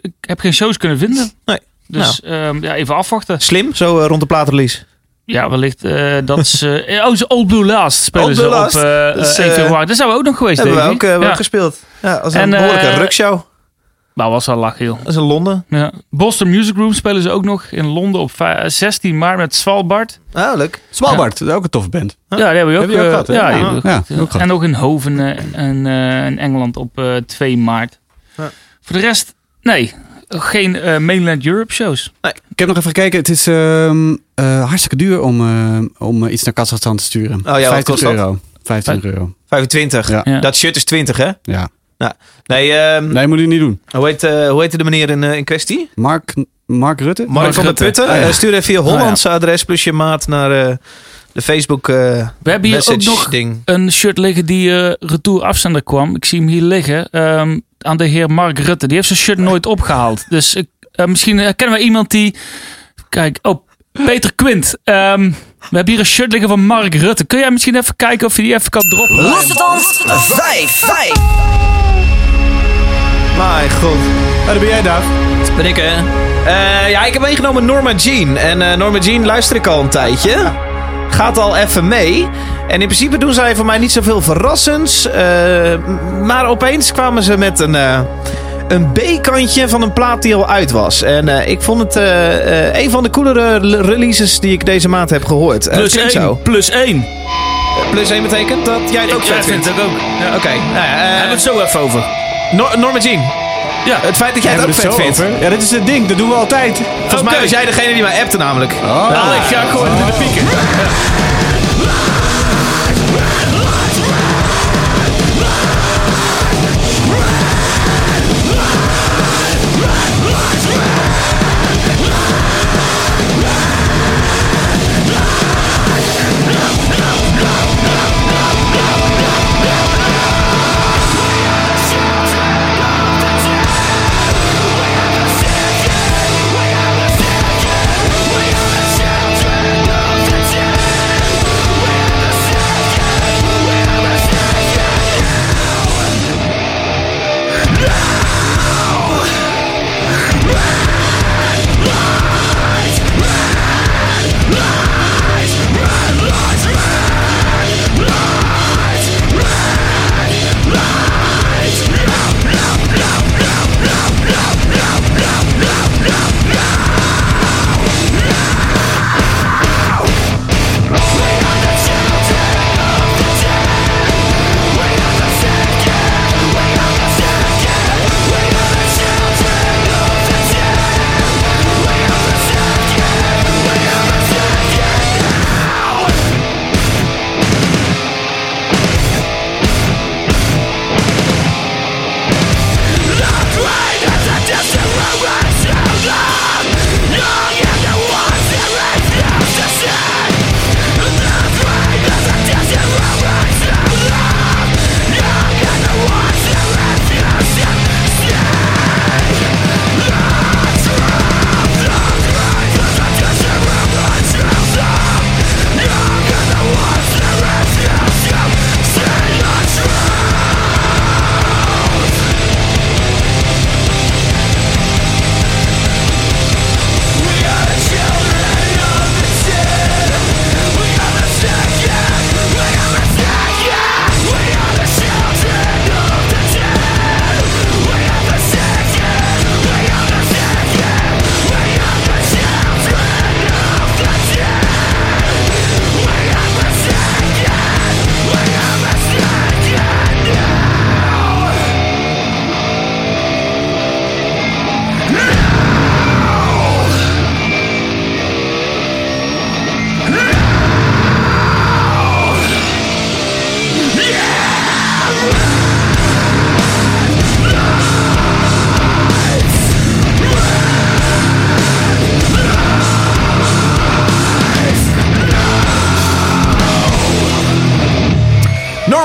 [0.00, 1.30] Ik heb geen shows kunnen vinden.
[1.44, 1.58] Nee.
[1.86, 3.40] Dus ehm, ja, even afwachten.
[3.40, 4.78] Slim, zo eh, rond de platenrelease.
[5.24, 6.84] Ja, wellicht eh, dat ze...
[6.84, 9.86] eh, oh, ze Old Blue Last spelen Old ze op 1 eh, februari.
[9.86, 11.16] Dat zou ook nog geweest, Hebben we ook, we ja.
[11.28, 11.82] ook gespeeld.
[12.02, 13.40] Ja, is een En, behoorlijke eh, rukshow.
[14.14, 14.98] Maar was wel joh.
[14.98, 15.64] Dat is in Londen.
[15.68, 15.92] Ja.
[16.10, 20.20] Boston Music Room spelen ze ook nog in Londen op vij- 16 maart met Svalbard.
[20.32, 20.80] Ah, leuk.
[20.90, 22.16] Svalbard, dat is ook een toffe band.
[22.28, 23.74] Ja, die hebben we ook, ook eh, gehad, ja, Ja.
[23.74, 24.20] we Ja, ja.
[24.20, 24.34] ook.
[24.34, 25.20] En nog in Hoven
[25.54, 25.86] en,
[26.26, 28.00] in Engeland op eh, 2 maart.
[28.36, 28.50] Ja.
[28.80, 29.94] Voor de rest, nee.
[30.40, 32.12] Geen eh, Mainland Europe shows.
[32.50, 33.18] Ik heb nog even gekeken.
[33.18, 35.78] Het is ehm, eh, hartstikke duur om, eh,
[36.08, 37.36] om iets naar Kazachstan te sturen.
[37.38, 38.12] Oh ja, wat 50 kost dat?
[38.12, 38.38] euro.
[38.62, 39.34] 25 euro.
[39.48, 40.08] 25.
[40.08, 40.20] Ja.
[40.24, 40.40] Ja.
[40.40, 41.30] Dat shirt is 20, hè?
[41.42, 41.68] Ja.
[42.46, 43.80] Nee, ehm, Nee, moet je niet doen.
[43.90, 45.90] Hoe, heet, eh, hoe heette de meneer in, in kwestie?
[45.94, 46.34] Mark,
[46.66, 47.24] Mark Rutte?
[47.28, 47.84] Mark, van der Rutte.
[47.84, 48.08] Putten.
[48.08, 48.32] Ah, ja.
[48.32, 50.76] Stuur even via Hollandse adres plus je maat naar eh,
[51.32, 51.94] de Facebook eh
[52.42, 53.62] We hebben hier ook nog ding.
[53.64, 56.14] een shirt liggen die eh retour afzender kwam.
[56.16, 57.08] Ik zie hem hier liggen.
[57.10, 58.86] ehm, aan de heer Mark Rutte.
[58.86, 60.24] Die heeft zijn shirt nooit opgehaald.
[60.28, 62.34] Dus ik, eh, misschien eh, kennen we iemand die...
[63.08, 64.76] Kijk, oh, Peter Quint.
[64.84, 65.30] Ehm,
[65.70, 67.24] we hebben hier een shirt liggen van Mark Rutte.
[67.24, 69.16] Kun jij misschien even kijken of je die even kan droppen?
[69.22, 71.12] Los het ons 5, 5.
[73.36, 73.98] Mijn god.
[74.46, 75.04] Daar ben jij, Daaf.
[75.40, 76.22] Dat ben ik, hè?
[76.46, 78.36] Eh, ja, ik heb meegenomen Norma Jean.
[78.36, 80.52] En eh, Norma Jean luister ik al een tijdje.
[81.14, 82.28] Gaat al even mee.
[82.68, 85.08] En in principe doen zij voor mij niet zoveel verrassends.
[85.86, 87.98] m- maar opeens kwamen ze met een, eh,
[88.68, 91.02] een B-kantje van een plaat die al uit was.
[91.02, 91.94] En eh, ik vond het
[92.82, 95.66] een van de coolere releases die ik deze maand heb gehoord.
[95.66, 95.96] Eh, Plus.
[95.96, 96.42] 1.
[96.42, 97.06] Plus 1.
[97.90, 99.64] Plus 1 betekent dat jij het ook vet vindt.
[99.64, 99.98] het ook.
[100.20, 100.36] Ja.
[100.36, 102.04] Oké, nou ja, Hebben we het zo even over.
[102.52, 103.20] Nor- Norma Jean.
[103.84, 103.98] Ja.
[104.00, 105.20] Het feit dat jij het ook vet vindt.
[105.20, 105.42] over?
[105.42, 106.06] Ja, dit is het ding.
[106.08, 106.80] Dat doen we altijd.
[107.00, 108.72] Volgens mij was jij degene die mij appte namelijk.
[108.82, 109.10] Oh.
[109.10, 110.46] Nou, ik ga gewoon in de pieken.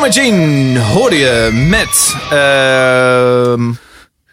[0.10, 3.72] Jean hoorde je met ehm,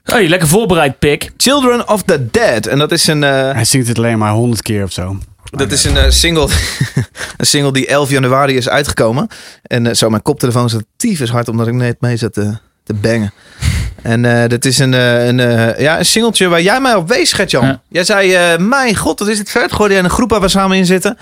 [0.03, 1.31] Hey, lekker voorbereid, pik.
[1.37, 2.67] Children of the Dead.
[2.67, 5.19] En dat is een, eh, Hij zingt het alleen maar honderd keer of zo.
[5.51, 6.49] dat is een eh, single,
[7.37, 9.29] een single die 11 januari is uitgekomen.
[9.63, 12.95] En eh, zo, mijn koptelefoon zat tyfus hard omdat ik net mee zat te, te
[12.95, 13.33] bangen.
[14.03, 15.39] En eh dat is een, een,
[15.79, 17.65] ja, een singeltje waar jij mij op wees, Gert-Jan.
[17.67, 17.81] Ja.
[17.89, 19.73] Jij zei, eh, mijn god, wat is dit vet.
[19.73, 21.19] Gooide jij een groep waar we samen in zitten.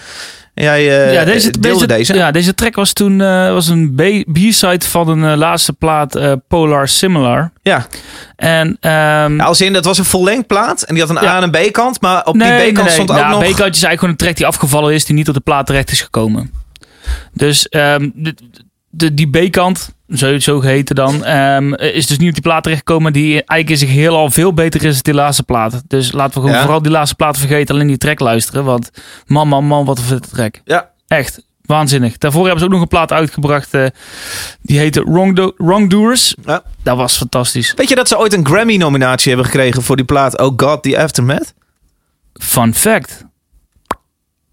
[0.54, 2.14] En jij eh, ja, deze, deelde deze.
[2.14, 3.94] Ja, deze track was toen eh, was een
[4.32, 7.52] B-side van een eh, laatste plaat, eh, Polar Similar.
[7.62, 7.86] Ja.
[8.36, 10.82] En, ehm, Ja, als in, dat was een vollengd plaat.
[10.82, 11.30] En die had een Ja.
[11.32, 12.00] A- en een B-kant.
[12.00, 12.94] Maar op nee, die nee, B-kant nee.
[12.94, 13.38] stond ook Nou, nog...
[13.38, 15.90] B-kantje is eigenlijk gewoon een track die afgevallen is, die niet op de plaat terecht
[15.90, 16.50] is gekomen.
[17.32, 18.34] Dus ehm, de,
[18.90, 23.12] de, die B-kant, zo, zo geheten dan, ehm, is dus niet op die plaat terechtgekomen.
[23.12, 25.82] Die eigenlijk in zich heel al veel beter is dan die laatste plaat.
[25.86, 26.60] Dus laten we gewoon Ja.
[26.62, 28.64] vooral die laatste plaat vergeten, alleen die track luisteren.
[28.64, 28.90] Want
[29.26, 30.60] man, man, man, wat een vette track.
[30.64, 30.90] Ja.
[31.06, 31.42] Echt.
[31.62, 32.18] Waanzinnig.
[32.18, 33.74] Daarvoor hebben ze ook nog een plaat uitgebracht.
[33.74, 33.86] eh,
[34.62, 36.34] die heette Wrongdo Wrongdoers.
[36.44, 36.62] Ja.
[36.82, 37.72] Dat was fantastisch.
[37.76, 40.98] Weet je dat ze ooit een Grammy-nominatie hebben gekregen voor die plaat Oh God, The
[40.98, 41.54] Aftermath?
[42.34, 43.24] Fun fact.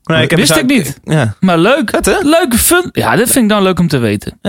[0.04, 1.00] Nee, Wist eens ik niet.
[1.04, 1.36] Ja.
[1.40, 1.92] Maar leuk.
[2.02, 2.18] Hè?
[2.20, 2.90] Leuke fun.
[2.92, 4.40] Ja, dit vind ik dan leuk om te weten.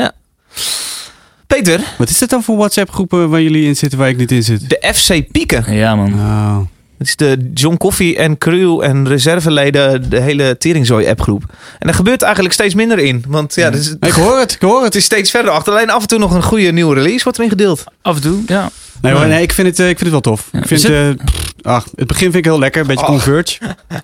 [1.46, 4.42] Peter, Wat is dit dan voor WhatsApp-groepen waar jullie in zitten waar ik niet in
[4.42, 4.68] zit?
[4.68, 5.74] de FC Pieken.
[5.74, 6.12] Ja, man.
[6.14, 6.58] Oh.
[6.98, 11.44] Het is de John Coffee en crew en reserveleden, de hele Teringzooi-appgroep.
[11.78, 13.24] En er gebeurt eigenlijk steeds minder in.
[13.28, 14.94] Want ja, dus, Ik hoor het, ik hoor het het.
[14.94, 15.72] is steeds verder achter.
[15.72, 17.84] Alleen af en toe nog een goede nieuwe release wordt erin gedeeld.
[18.02, 18.70] Af en toe, ja.
[19.00, 20.48] Nee, hoor, nee ik, vind het, eh, ik vind het wel tof.
[20.52, 23.02] Ja, ik vind, is eh, pff, ach, het begin vind ik heel lekker, een beetje
[23.04, 23.10] Oh.
[23.10, 23.58] converge.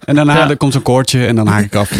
[0.05, 0.49] En daarna Ja.
[0.51, 1.90] er komt zo'n koortje en dan haak ik af.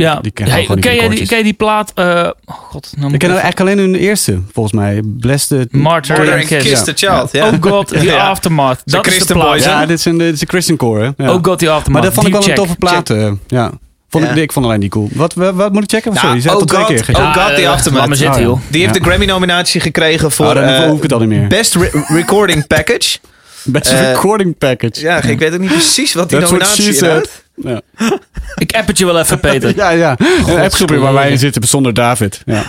[0.00, 1.92] Ja, Die ken niet ken, ken je die plaat?
[1.94, 2.04] eh,
[2.44, 5.02] oh god, nou Ik ken eigenlijk alleen hun eerste, volgens mij.
[5.04, 5.68] Bless the...
[5.70, 6.68] Martyr Murder and Kiss.
[6.68, 7.28] Kiss the Child.
[7.32, 7.46] Ja.
[7.48, 8.28] Oh god, The Ja.
[8.28, 8.82] Aftermath.
[8.84, 9.62] Dat is de Christian plaat.
[9.64, 11.24] Ja, dit is een, dit is een Christian core, hè?
[11.24, 11.32] Ja.
[11.32, 11.88] Oh god, The Aftermath.
[11.88, 12.56] maar dat vond ik Die wel een check.
[12.56, 13.10] toffe plaat.
[13.10, 13.70] eh, ja.
[14.08, 14.30] Vond Ja.
[14.30, 15.08] Ik, ik vond alleen die cool.
[15.14, 16.08] Wat, wat, wat moet ik checken?
[16.12, 17.16] Nou, Sorry, je zei oh al twee God, keer.
[17.16, 17.32] oh Ja.
[17.32, 18.16] God, The eh, Aftermath.
[18.16, 18.42] Zitten, Oh, ja.
[18.42, 18.58] joh.
[18.70, 19.00] Die heeft Ja.
[19.00, 21.46] de Grammy-nominatie gekregen voor Oh, dan hoef ik het al niet meer.
[21.48, 23.18] Best Re- Recording Package.
[23.64, 25.00] Best eh, recording package.
[25.00, 27.44] Ja, ik weet ook niet precies wat die That's nominatie inhoudt.
[27.54, 27.80] Ja,
[28.56, 29.76] Ik app het je wel even, Peter.
[29.76, 29.90] ja.
[29.90, 30.16] ja.
[30.46, 32.42] Een appgroepje waar wij in zitten zonder David.
[32.44, 32.64] Ja.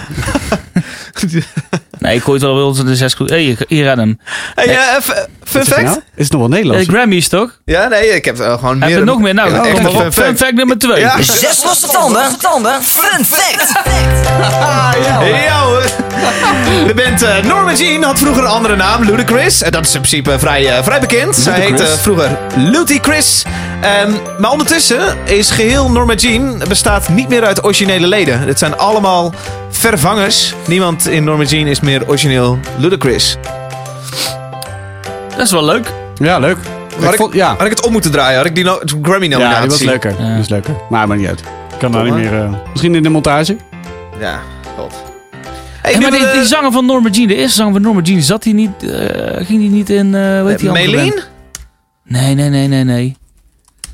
[1.99, 3.15] Nee, ik gooi het wel bij ons in de zes.
[3.17, 4.19] Hé, hey, hier red hem.
[4.55, 5.83] Hey, eh, f- fun fact?
[5.83, 5.97] nou?
[6.15, 6.87] Is het nog wel Nederlands?
[6.87, 7.59] Grammys, toch?
[7.65, 8.99] Ja, nee, ik heb eh, gewoon Heb meer...
[8.99, 9.33] je nog meer?
[9.33, 9.97] Nou, Ja, kom echt maar op.
[10.01, 10.53] fun Fun fact.
[10.53, 10.99] nummer twee.
[10.99, 11.21] Ja.
[11.21, 12.37] Zes losse tanden.
[12.39, 12.81] tanden.
[12.83, 13.71] Fun fact.
[15.45, 15.83] Ja hoor.
[16.87, 19.61] De band eh, Norma Jean had vroeger een andere naam, Ludacris.
[19.61, 21.35] En dat is in principe vrij, vrij bekend.
[21.35, 23.43] Zij heette vroeger Luty Chris.
[23.81, 28.45] Ehm, maar ondertussen is geheel Norma Jean bestaat niet meer uit originele leden.
[28.45, 29.33] Dit zijn allemaal
[29.69, 30.53] vervangers.
[30.67, 33.37] Niemand in Norma Jean is meer origineel Ludacris.
[35.41, 35.91] Dat is wel leuk.
[36.15, 36.57] Ja, leuk.
[36.99, 37.49] Had ik, vond- ja.
[37.55, 40.11] had ik het om moeten draaien, had ik die no Grammy ja, die was leuker.
[40.19, 40.27] Ja.
[40.27, 40.75] Die was leuker.
[40.89, 41.39] Maar maakt niet uit.
[41.39, 42.33] Ik kan daar niet meer...
[42.43, 43.55] eh, misschien in de montage?
[44.19, 44.39] Ja,
[44.77, 44.93] god.
[45.81, 48.01] Hey, Hey, maar die, we- die zanger van Norma Jean, de eerste zanger van Norma
[48.01, 51.19] Jean, zat hij niet, eh, ging die niet in, eh weet andere Meleen?
[52.03, 53.17] Nee, nee, nee, nee, nee.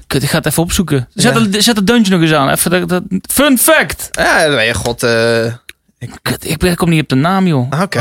[0.08, 1.08] Kut, ik ga het even opzoeken.
[1.14, 1.40] Zet, Ja.
[1.40, 2.50] de, zet het deuntje nog eens aan.
[2.50, 4.10] Even dat, dat- fun fact!
[4.12, 5.04] Ja, nee, god.
[5.04, 5.46] eh,
[6.00, 7.82] ik, ik kom niet op de naam, joh.
[7.82, 8.00] Oké.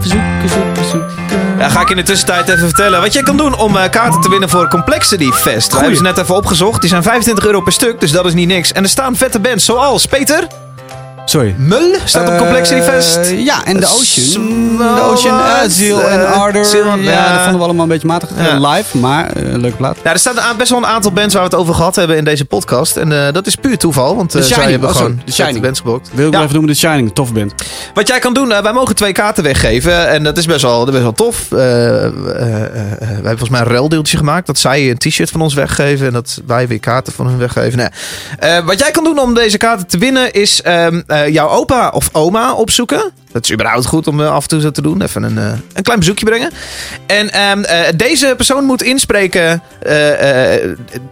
[0.00, 1.10] Verzoeken, zoeken, zoeken.
[1.58, 4.20] Ja, ga ik in de tussentijd even vertellen wat jij kan doen om eh, kaarten
[4.20, 5.72] te winnen voor Complexity Fest.
[5.72, 6.80] We hebben ze net even opgezocht.
[6.80, 8.72] Die zijn 25 euro per stuk, dus dat is niet niks.
[8.72, 10.46] En er staan vette bands zoals Peter,
[11.24, 11.54] Sorry.
[11.58, 13.30] Mul staat op Complexity Eh, Fest.
[13.36, 14.76] ja, en de Ocean.
[14.76, 16.66] De Ocean, uh, World, Ziel eh, en Ardor.
[16.76, 17.28] Ja, ja.
[17.32, 18.68] dat vonden we allemaal een beetje matig eh, Ja.
[18.70, 18.98] live.
[18.98, 19.96] Maar eh, leuke plaat.
[19.96, 22.24] Nou, er staan best wel een aantal bands waar we het over gehad hebben in
[22.24, 22.96] deze podcast.
[22.96, 25.16] En eh, dat is puur toeval, want eh, The zij Shining, hebben oh, gewoon The
[25.24, 25.62] vette Shining.
[25.62, 26.10] bands geboekt.
[26.12, 26.40] Wil ik Ja.
[26.40, 27.14] even noemen, The Shining.
[27.14, 27.52] Tof band.
[27.94, 30.08] Wat jij kan doen, eh, wij mogen twee kaarten weggeven.
[30.08, 31.52] En dat is best wel, best wel tof.
[31.52, 34.46] Eh, eh, eh, eh, wij hebben volgens mij een ruildeeltje gemaakt.
[34.46, 36.06] Dat zij een t-shirt van ons weggeven.
[36.06, 37.90] En dat wij weer kaarten van hun weggeven.
[38.38, 40.32] Eh, wat jij kan doen om deze kaarten te winnen...
[40.32, 43.12] is ehm, eh, jouw opa of oma opzoeken.
[43.32, 45.02] Dat is überhaupt goed om eh, af en toe zo te doen.
[45.02, 46.50] Even een, eh, een klein bezoekje brengen.
[47.06, 49.62] En ehm, eh, deze persoon moet inspreken...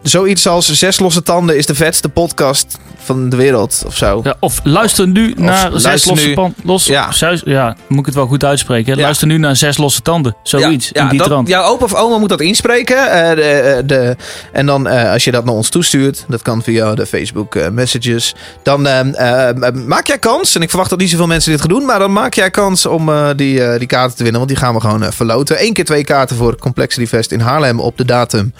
[0.02, 0.68] zoiets als...
[0.72, 3.82] Zes losse tanden is de vetste podcast van de wereld.
[3.86, 4.20] Of zo.
[4.24, 7.12] Ja, of luister nu naar zes losse pan, los, Ja.
[7.12, 8.96] zuis- ja, moet ik het wel goed uitspreken.
[8.96, 9.02] Ja.
[9.02, 10.36] Luister nu naar zes losse tanden.
[10.42, 11.48] Zoiets, Ja, in die dat, trant.
[11.48, 12.96] jouw opa of oma moet dat inspreken.
[13.36, 14.16] de, de,
[14.52, 18.34] en dan als je dat naar ons toestuurt, dat kan via de Facebook messages.
[18.62, 21.68] Dan eh, eh, maak jij kans, en ik verwacht dat niet zoveel mensen dit gaan
[21.70, 24.40] doen, maar dan maak jij kans om eh, die, eh, die kaarten te winnen.
[24.40, 25.64] Want die gaan we gewoon eh, verloten.
[25.64, 28.54] Eén keer twee kaarten voor Complexity Fest in Haarlem op de datum.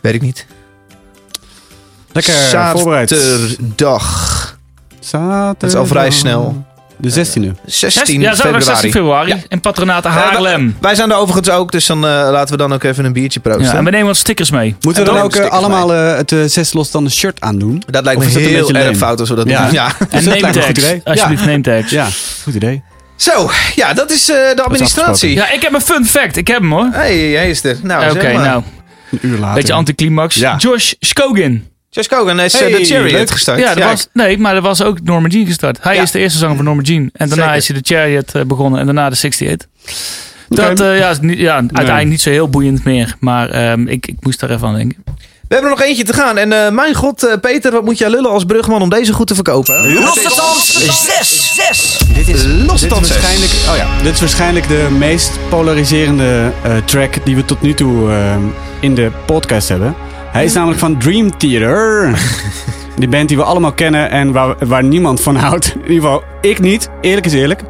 [0.00, 0.46] Weet ik niet.
[2.12, 2.34] Lekker
[2.72, 3.08] voorbereid.
[3.08, 4.58] Zaterdag.
[5.00, 5.54] Zaterdag.
[5.58, 6.64] Dat is al vrij snel.
[7.02, 7.50] De 16e.
[7.64, 8.64] 16 ja, zaterdag februari.
[8.64, 9.28] 16 februari.
[9.28, 9.36] Ja.
[9.48, 10.66] In patronaat Eh, Haarlem.
[10.66, 13.12] wij, wij zijn er overigens ook, dus dan eh, laten we dan ook even een
[13.12, 13.64] biertje proosten.
[13.66, 14.76] Ja, en we nemen wat stickers mee.
[14.80, 17.82] Moeten we dan dan ook eh, allemaal eh, het eh, zes losstanden shirt aandoen?
[17.86, 19.62] Dat lijkt Of me een heel beetje erg fout als we dat Ja.
[19.64, 19.72] doen.
[19.72, 19.86] Ja.
[19.86, 20.78] En dat name lijkt me een goed tags.
[20.88, 21.00] idee.
[21.04, 21.90] Alsjeblieft, name tags.
[21.90, 22.08] Ja,
[22.42, 22.82] goed idee.
[23.16, 25.34] Zo, ja, dat is eh, de administratie.
[25.34, 26.36] Ja, ik heb een fun fact.
[26.36, 26.88] Ik heb hem hoor.
[26.92, 27.76] Hé, hey, hij is er.
[27.82, 28.44] Nou, Oké, zeg maar.
[28.46, 28.62] nou.
[29.10, 29.54] Een uur later.
[29.54, 30.34] Beetje anticlimax.
[30.34, 30.56] Ja.
[30.56, 31.66] Josh Skogin.
[31.94, 33.30] Josh Kogan is eh, Hey, de Chariot leuk.
[33.30, 33.58] gestart.
[33.58, 35.78] Ja, dat was, nee, maar er was ook Norma Jean gestart.
[35.80, 36.02] Hij Ja.
[36.02, 37.10] is de eerste zanger van Norma Jean.
[37.12, 37.56] En daarna Zeker.
[37.58, 38.80] is hij de Chariot eh, begonnen.
[38.80, 39.68] En daarna de 68.
[40.48, 40.60] Oké.
[40.62, 43.14] Dat eh, ja, is niet, ja, uiteindelijk niet zo heel boeiend meer.
[43.20, 45.02] Maar ehm, ik, ik moest daar even aan denken.
[45.48, 46.38] We hebben er nog eentje te gaan.
[46.38, 49.26] En eh, mijn god, eh, Peter, wat moet jij lullen als brugman om deze goed
[49.26, 49.92] te verkopen?
[49.92, 51.54] Losse tand 6.
[51.54, 51.98] 6.
[52.14, 53.16] Dit is, Losse dit is tand zes.
[53.16, 57.74] waarschijnlijk, oh ja, dit is waarschijnlijk de meest polariserende eh, track die we tot nu
[57.74, 58.36] toe eh,
[58.80, 59.94] in de podcast hebben.
[60.32, 62.18] Hij is namelijk van Dream Theater.
[62.98, 65.74] die band die we allemaal kennen en waar, waar niemand van houdt.
[65.74, 66.88] In ieder geval, ik niet.
[67.00, 67.62] Eerlijk is eerlijk.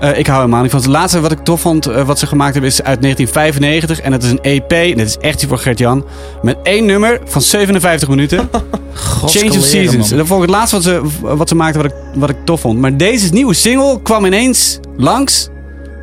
[0.00, 0.80] Eh, ik hou helemaal niet van.
[0.80, 4.00] Het laatste wat ik tof vond, eh, wat ze gemaakt hebben, is uit 1995.
[4.00, 4.72] En dat is een EP.
[4.72, 6.04] En dit is echt voor Gert-Jan.
[6.42, 8.50] Met één nummer van 57 minuten.
[9.26, 10.08] Change of Seasons.
[10.08, 11.00] Dat vond ik het laatste wat ze,
[11.36, 12.78] wat ze maakten wat ik, wat ik tof vond.
[12.78, 15.48] Maar deze nieuwe single kwam ineens langs.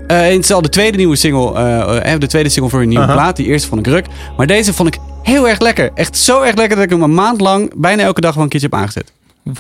[0.10, 1.53] Eh in de tweede nieuwe single.
[1.53, 3.36] eh, eh, de tweede single voor een nieuwe plaat.
[3.36, 4.05] Die eerste vond ik ruk.
[4.38, 5.91] Maar deze vond ik heel erg lekker.
[5.93, 8.49] Echt zo erg lekker dat ik hem een maand lang bijna elke dag wel een
[8.49, 9.12] keertje heb aangezet.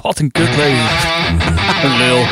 [0.01, 0.85] Wat een kut leven.
[1.97, 2.23] Lul.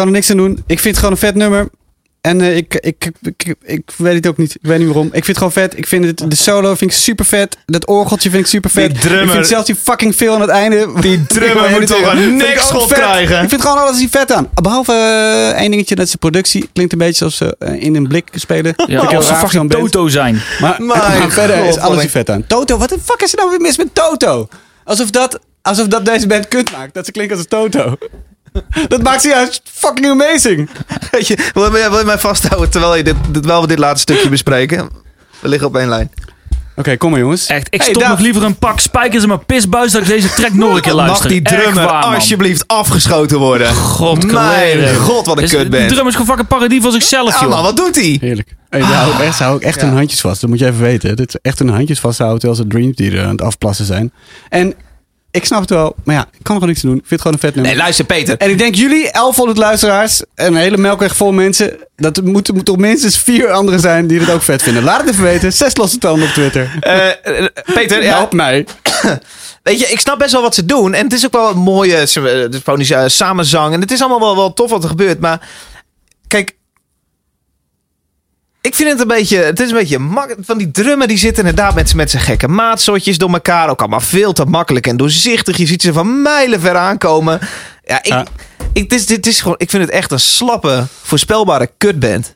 [0.00, 0.62] Kan er niks aan doen.
[0.66, 1.68] Ik vind het gewoon een vet nummer.
[2.20, 4.54] En eh, ik, ik, ik, ik, weet het ook niet.
[4.54, 5.06] Ik weet niet waarom.
[5.06, 5.78] Ik vind het gewoon vet.
[5.78, 7.56] Ik vind het, de solo vind ik super vet.
[7.66, 8.90] Dat orgeltje vind ik super vet.
[8.90, 10.92] Die drummer- Ik vind zelfs die fucking veel aan het einde.
[11.00, 12.98] Die drummer moet toch een ik ook vet.
[12.98, 13.42] krijgen.
[13.42, 14.48] Ik vind gewoon alles hier vet aan.
[14.62, 16.68] Behalve eh, één dingetje, dat is de productie.
[16.72, 18.72] Klinkt een beetje alsof ze eh, in een blik spelen.
[18.76, 19.70] Ik Ja, heel als ze fucking.
[19.70, 20.40] Toto zijn.
[20.60, 20.76] Maar,
[21.28, 22.46] verder god, is alles hier vet aan.
[22.46, 24.48] Toto, wat de fuck is er nou weer mis met Toto?
[24.84, 26.94] Alsof dat, alsof dat deze band kut maakt.
[26.94, 27.96] Dat ze klinkt als een Toto.
[28.88, 30.68] Dat maakt ze juist fucking amazing.
[31.10, 34.12] Weet je, wil je, wil je mij vasthouden terwijl, je dit, terwijl we dit laatste
[34.12, 34.88] stukje bespreken?
[35.40, 36.10] We liggen op één lijn.
[36.76, 37.46] Oké, kom maar jongens.
[37.46, 38.10] Echt, ik Hey, stop Daaf.
[38.12, 40.94] nog liever een pak spijkers in mijn pisbuis dat ik deze track nog een keer
[40.94, 41.28] Mag luister.
[41.28, 43.74] die Echt drummer waar, alsjeblieft afgeschoten worden?
[43.74, 45.88] God, Mijn god, wat een Dus kut De bent.
[45.88, 47.50] drummer is gewoon fucking parodie van zichzelf, Ja, joh.
[47.50, 48.16] man, wat doet hij?
[48.20, 48.54] Heerlijk.
[48.70, 50.40] Hey, daar hou ik echt, hou ik echt hun handjes vast.
[50.40, 51.16] Dat moet je even weten.
[51.16, 54.12] Dit is echt hun handjes vasthouden terwijl ze Dream Theater aan het afplassen zijn.
[54.48, 54.74] En
[55.30, 56.98] ik snap het wel, maar ja, ik kan er gewoon niks aan doen.
[56.98, 57.72] Ik vind het gewoon een vet nummer.
[57.72, 58.36] Nee, luister Peter.
[58.36, 61.76] En ik denk jullie, 1100 luisteraars en een hele melkweg vol mensen.
[61.96, 64.82] Dat er moeten moet toch minstens vier anderen zijn die het ook vet vinden.
[64.82, 65.52] Laat het even weten.
[65.52, 66.76] Zes losse tanden op Twitter.
[66.80, 68.66] Eh, eh, Peter, ja, Help mij.
[69.62, 70.94] weet je, ik snap best wel wat ze doen.
[70.94, 73.74] En het is ook wel een mooie eh, samenzang.
[73.74, 75.20] En het is allemaal wel, wel tof wat er gebeurt.
[75.20, 75.48] Maar
[76.26, 76.56] kijk,
[78.60, 81.46] ik vind het een beetje, het is een beetje mak- van die drummen die zitten
[81.46, 83.68] inderdaad met, met zijn gekke maatsoortjes door elkaar.
[83.70, 85.56] Ook allemaal veel te makkelijk en doorzichtig.
[85.56, 87.38] Je ziet ze van mijlen ver aankomen.
[87.84, 88.24] Ja, ik, Ja.
[88.72, 92.34] Ik, dit is, dit is gewoon, ik vind het echt een slappe, voorspelbare kutband.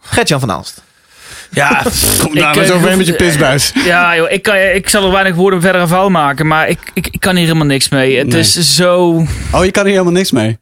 [0.00, 0.82] Gertjan van Aalst.
[1.50, 1.68] Ja,
[2.22, 3.72] Kom ik, daar maar eh, zo hoef- met je pisbuis.
[3.84, 6.78] Ja, joh, ik, kan, ik zal er weinig woorden verder aan vuil maken, maar ik,
[6.94, 8.18] ik, ik kan hier helemaal niks mee.
[8.18, 8.40] Het Nee.
[8.40, 9.26] is zo...
[9.52, 10.58] Oh, je kan hier helemaal niks mee.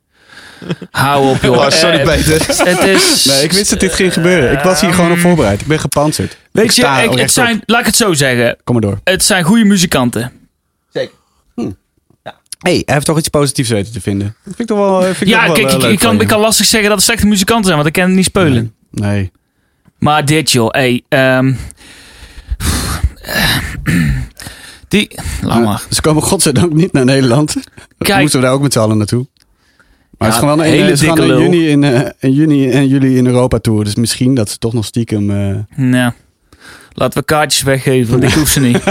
[0.90, 1.56] Hou op, joh.
[1.56, 2.46] Oh, sorry Eh, Peter.
[2.66, 3.24] Het is...
[3.24, 4.52] Nee, ik wist dat dit ging gebeuren.
[4.52, 5.60] Ik was hier gewoon op voorbereid.
[5.60, 6.36] Ik ben gepantserd.
[6.52, 8.56] Weet ik je, sta ik, het zijn, laat ik het zo zeggen.
[8.64, 9.00] Kom maar door.
[9.04, 10.32] Het zijn goede muzikanten.
[10.92, 11.14] Zeker.
[12.58, 14.26] hey, hij heeft toch iets positiefs weten te vinden.
[14.26, 16.20] Dat vind ik toch wel, vind ik Ja, toch kijk, eh, ik, leuk ik, kan,
[16.20, 18.74] ik kan lastig zeggen dat het slechte muzikanten zijn, want ik ken het niet spelen.
[18.90, 19.30] Nee.
[19.98, 21.52] Maar dit, joh, hey, ehm,
[24.88, 25.10] die,
[25.42, 25.82] laat maar.
[25.90, 27.54] Ze komen godzijdank niet naar Nederland.
[27.98, 28.20] Kijk.
[28.20, 29.26] moesten we daar ook met z'n allen naartoe.
[30.22, 32.10] Maar Ja, het is gewoon in, hele het is gewoon dikke in juni, in, eh,
[32.18, 33.84] in juni en juli in Europa tour.
[33.84, 35.30] Dus misschien dat ze toch nog stiekem...
[35.30, 36.12] eh, Nou,
[36.92, 38.78] laten we kaartjes weggeven, want ik hoef ze niet.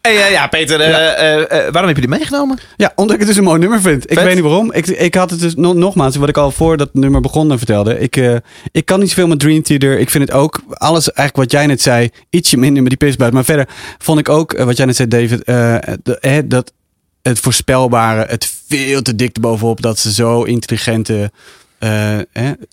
[0.00, 2.58] Hey, eh, ja, Peter, eh, eh, eh, waarom heb je die meegenomen?
[2.76, 4.10] Ja, omdat ik het dus een mooi nummer vind.
[4.10, 4.24] Ik Vet.
[4.26, 4.72] weet niet waarom.
[4.72, 7.56] Ik, ik had het dus nog, nogmaals, wat ik al voor dat nummer begon eh,
[7.56, 7.98] vertelde.
[8.00, 8.36] Ik, eh,
[8.72, 9.98] ik kan niet zoveel met Dream Theater.
[9.98, 13.32] Ik vind het ook, alles eigenlijk wat jij net zei, ietsje minder met die pisbuis.
[13.32, 13.68] Maar verder
[13.98, 16.72] vond ik ook, eh, wat jij net zei David, eh, de- eh, dat
[17.28, 21.30] het voorspelbare, het veel te dik erbovenop, dat ze zo intelligente...
[21.78, 22.24] eh, eh,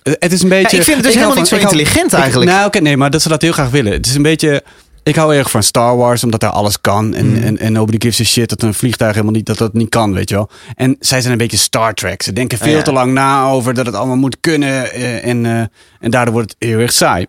[0.02, 0.76] het is een beetje...
[0.76, 2.50] Ja, ik vind het dus helemaal niet zo hou- intelligent ik- eigenlijk.
[2.50, 3.92] nou, oké, nee, maar dat ze dat heel graag willen.
[3.92, 4.62] Het is een beetje...
[5.04, 7.14] Ik hou erg van Star Wars, omdat daar alles kan.
[7.14, 7.42] En, Mm.
[7.42, 10.12] en, en nobody gives a shit dat een vliegtuig helemaal niet, dat dat niet kan,
[10.14, 10.50] weet je wel.
[10.76, 12.22] En zij zijn een beetje Star Trek.
[12.22, 12.82] Ze denken veel ja.
[12.82, 14.92] te lang na over dat het allemaal moet kunnen.
[14.92, 15.60] eh, en, eh,
[16.00, 17.26] en daardoor wordt het heel erg saai.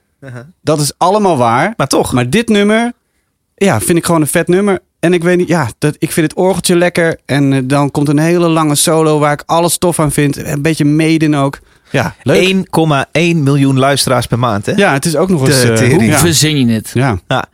[0.62, 1.74] Dat is allemaal waar.
[1.78, 2.14] Maar toch.
[2.14, 2.92] Maar dit nummer,
[3.56, 4.80] ja, vind ik gewoon een vet nummer.
[5.04, 7.18] En ik weet niet, ja, dat, ik vind het orgeltje lekker.
[7.26, 10.38] En eh, dan komt een hele lange solo waar ik alles tof aan vind.
[10.38, 11.60] Een beetje Maiden ook.
[11.90, 12.56] Ja, leuk.
[12.56, 12.64] 1,1
[13.36, 14.72] miljoen luisteraars per maand, hè?
[14.76, 15.64] Ja, het is ook nog eens...
[15.64, 15.94] Eh, tering.
[15.94, 16.18] Hoe ja.
[16.18, 16.92] verzin je het?
[16.94, 17.20] ja.
[17.28, 17.46] Ja.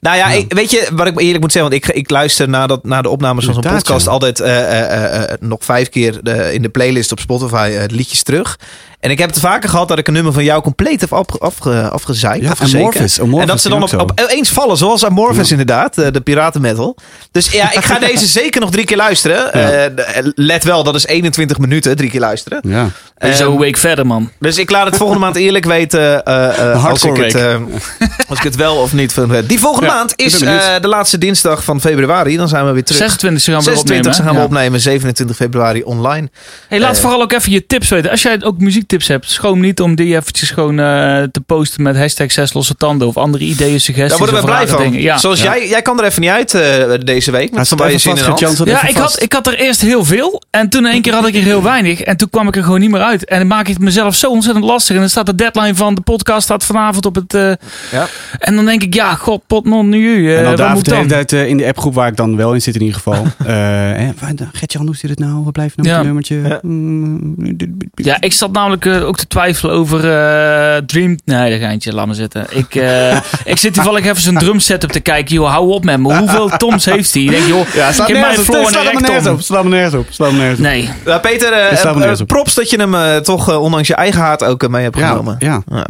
[0.00, 1.70] Nou ja, Ik, weet je wat ik eerlijk moet zeggen?
[1.70, 5.22] Want ik, ik luister naar, dat, naar de opnames van zo'n podcast altijd eh, eh,
[5.22, 6.20] eh, nog vijf keer
[6.52, 8.58] in de playlist op Spotify liedjes terug.
[9.00, 11.38] En ik heb het vaker gehad dat ik een nummer van jou compleet heb afge,
[11.38, 12.44] afge, afgezeikt.
[12.44, 12.54] Ja.
[12.58, 13.20] Amorphis.
[13.20, 16.96] Amorphis en dat ze dan op, eens vallen, zoals Amorphis inderdaad, de piratenmetal.
[17.30, 19.52] Dus ja, ik ga deze zeker nog drie keer luisteren.
[19.52, 22.60] Eh, let wel, dat is 21 minuten, drie keer luisteren.
[22.62, 22.90] ja.
[23.22, 24.30] En zo Ehm, een week verder, man.
[24.38, 28.08] dus ik laat het volgende maand eerlijk weten eh, eh, als, ik hardcore het, eh,
[28.28, 29.48] als ik het wel of niet vind.
[29.48, 32.36] Die volgende Ja, maand is eh, de laatste dinsdag van februari.
[32.36, 33.00] Dan zijn we weer terug.
[33.00, 34.24] 26 gaan we 26 opnemen.
[34.24, 34.44] gaan we Ja.
[34.46, 36.28] opnemen, 27 februari online.
[36.68, 37.00] Hey, laat Eh.
[37.00, 38.10] vooral ook even je tips weten.
[38.10, 41.96] Als jij ook muziektips hebt, schroom niet om die eventjes gewoon eh, te posten met
[41.96, 44.08] hashtag zes losse tanden of andere ideeën, suggesties.
[44.08, 44.82] Daar worden we blij van.
[44.82, 45.00] dingen.
[45.00, 45.18] Ja.
[45.18, 47.50] Zoals Jij, jij kan er even niet uit eh, deze week.
[47.50, 48.38] Hij Met even je zin in vast, de hand.
[48.38, 48.54] Gert-Jan.
[48.54, 50.42] staat Ja, ik had, ik had er eerst heel veel.
[50.50, 52.00] En toen in één keer had ik er heel weinig.
[52.00, 53.24] En toen kwam ik er gewoon niet meer uit.
[53.24, 54.94] En dan maak ik het mezelf zo ontzettend lastig.
[54.94, 57.34] En dan staat de deadline van de podcast staat vanavond op het...
[57.34, 57.52] eh,
[57.90, 58.06] Ja.
[58.38, 60.30] En dan denk ik, ja, god, pot non nu.
[60.32, 61.16] eh En dan David moet de hele dan?
[61.26, 63.14] tijd eh, in de appgroep waar ik dan wel in zit in ieder geval.
[63.38, 65.44] Eh hè, waar- Gert-Jan, hoe zit het nou?
[65.44, 65.98] Wat blijft nou met Ja.
[65.98, 66.40] je nummertje?
[66.48, 66.58] Ja.
[66.62, 67.56] Mm,
[67.94, 71.18] Ja, ik zat namelijk eh, ook te twijfelen over eh, Dream...
[71.24, 72.46] Nee, dat geintje, laat maar zitten.
[72.50, 75.34] Ik, eh, ik zit toevallig even zijn drum setup te kijken.
[75.34, 76.16] Joh, hou op met me.
[76.18, 77.22] Hoeveel toms heeft hij?
[77.22, 78.62] Ik denk, joh, Ja, ik slaat heb mij nergens het op.
[78.66, 79.40] een me nergens op.
[79.40, 80.06] Slaat me nergens op.
[80.10, 80.64] Slaat me nergens op.
[80.64, 80.88] Nee.
[81.06, 81.52] Ja, Peter,
[81.96, 85.36] me props dat je hem toch ondanks je eigen haat ook mee hebt genomen.
[85.38, 85.62] ja.
[85.70, 85.86] Ja.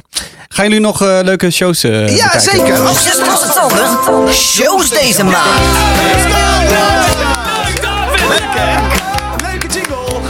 [0.48, 2.40] Gaan jullie nog leuke shows eh Ja, bekijken?
[2.40, 2.76] zeker.
[3.50, 4.32] Tanden.
[4.34, 5.60] Shows deze maand.
[9.42, 10.20] Leuke jingle.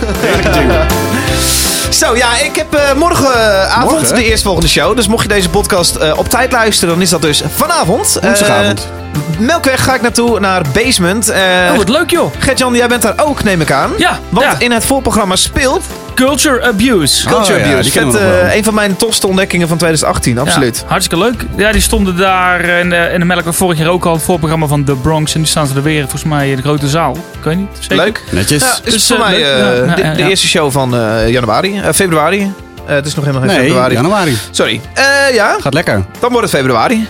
[1.90, 4.14] Zo, ja, ik heb eh, morgenavond Morgen?
[4.14, 4.96] de eerstvolgende show.
[4.96, 8.18] Dus mocht je deze podcast eh, op tijd luisteren, dan is dat dus vanavond.
[8.22, 8.80] Woensdagavond.
[8.80, 11.28] Eh, Melkweg ga ik naartoe naar Basement.
[11.28, 11.40] Eh
[11.70, 12.32] Oh, wat leuk joh.
[12.38, 13.90] Gert-Jan, jij bent daar ook, neem ik aan.
[13.98, 14.54] Ja, Want ja.
[14.58, 15.82] in het voorprogramma speelt
[16.14, 17.28] Culture Abuse.
[17.28, 17.82] Culture Oh, ja, Abuse.
[17.82, 20.78] die kennen Vet, eh, een van mijn tofste ontdekkingen van 2018, absoluut.
[20.78, 21.44] Ja, hartstikke leuk.
[21.56, 24.66] Ja, die stonden daar in de, in de Melkweg vorig jaar ook al het voorprogramma
[24.66, 25.34] van The Bronx.
[25.34, 27.16] En nu staan ze er weer volgens mij in de grote zaal.
[27.38, 27.68] Ik weet niet.
[27.78, 27.96] Zeker.
[27.96, 28.22] Leuk.
[28.30, 28.62] Netjes.
[28.62, 30.28] Ja, is Dus, voor eh, mij eh, Ja, ja, de, ja, de ja.
[30.28, 32.52] eerste show van eh, januari, eh, februari.
[32.86, 33.94] Eh, het is nog helemaal geen nee, februari.
[33.94, 34.36] januari.
[34.50, 34.80] Sorry.
[34.94, 36.04] Eh, ja, Gaat lekker.
[36.20, 37.06] dan wordt het februari.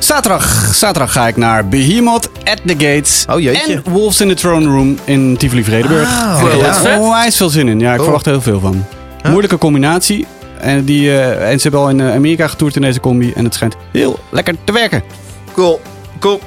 [0.00, 3.24] Zaterdag, zaterdag ga ik naar Behemoth at the Gates.
[3.30, 3.82] Oh, jeetje.
[3.84, 6.08] En Wolves in the Throne Room in Tivoli Vredenburg.
[6.08, 7.80] Ah, ik heb er onwijs veel zin in.
[7.80, 8.02] Ja, ik Cool.
[8.04, 8.84] verwacht er heel veel van.
[9.28, 10.26] Moeilijke combinatie.
[10.60, 13.32] En, die, eh, en ze hebben al in eh, Amerika getoerd in deze combi.
[13.32, 15.02] En het schijnt heel lekker te werken.
[15.54, 15.80] Cool.
[16.18, 16.40] Cool.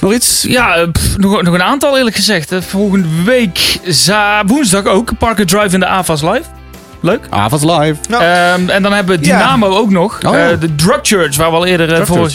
[0.00, 0.42] Nog iets?
[0.48, 2.52] Ja, eh, pff, nog, nog een aantal eerlijk gezegd.
[2.60, 5.18] Volgende week za- woensdag ook.
[5.18, 6.42] Parker Drive in de AVAS Live.
[7.06, 7.26] Leuk.
[7.30, 7.94] Avonds live.
[8.08, 8.52] Ja.
[8.54, 9.38] Ehm, en dan hebben we Ja.
[9.38, 10.18] Dynamo ook nog.
[10.26, 10.50] Oh, ja.
[10.50, 12.30] Eh, de Drug Church, waar we al eerder eh, Drug vorig,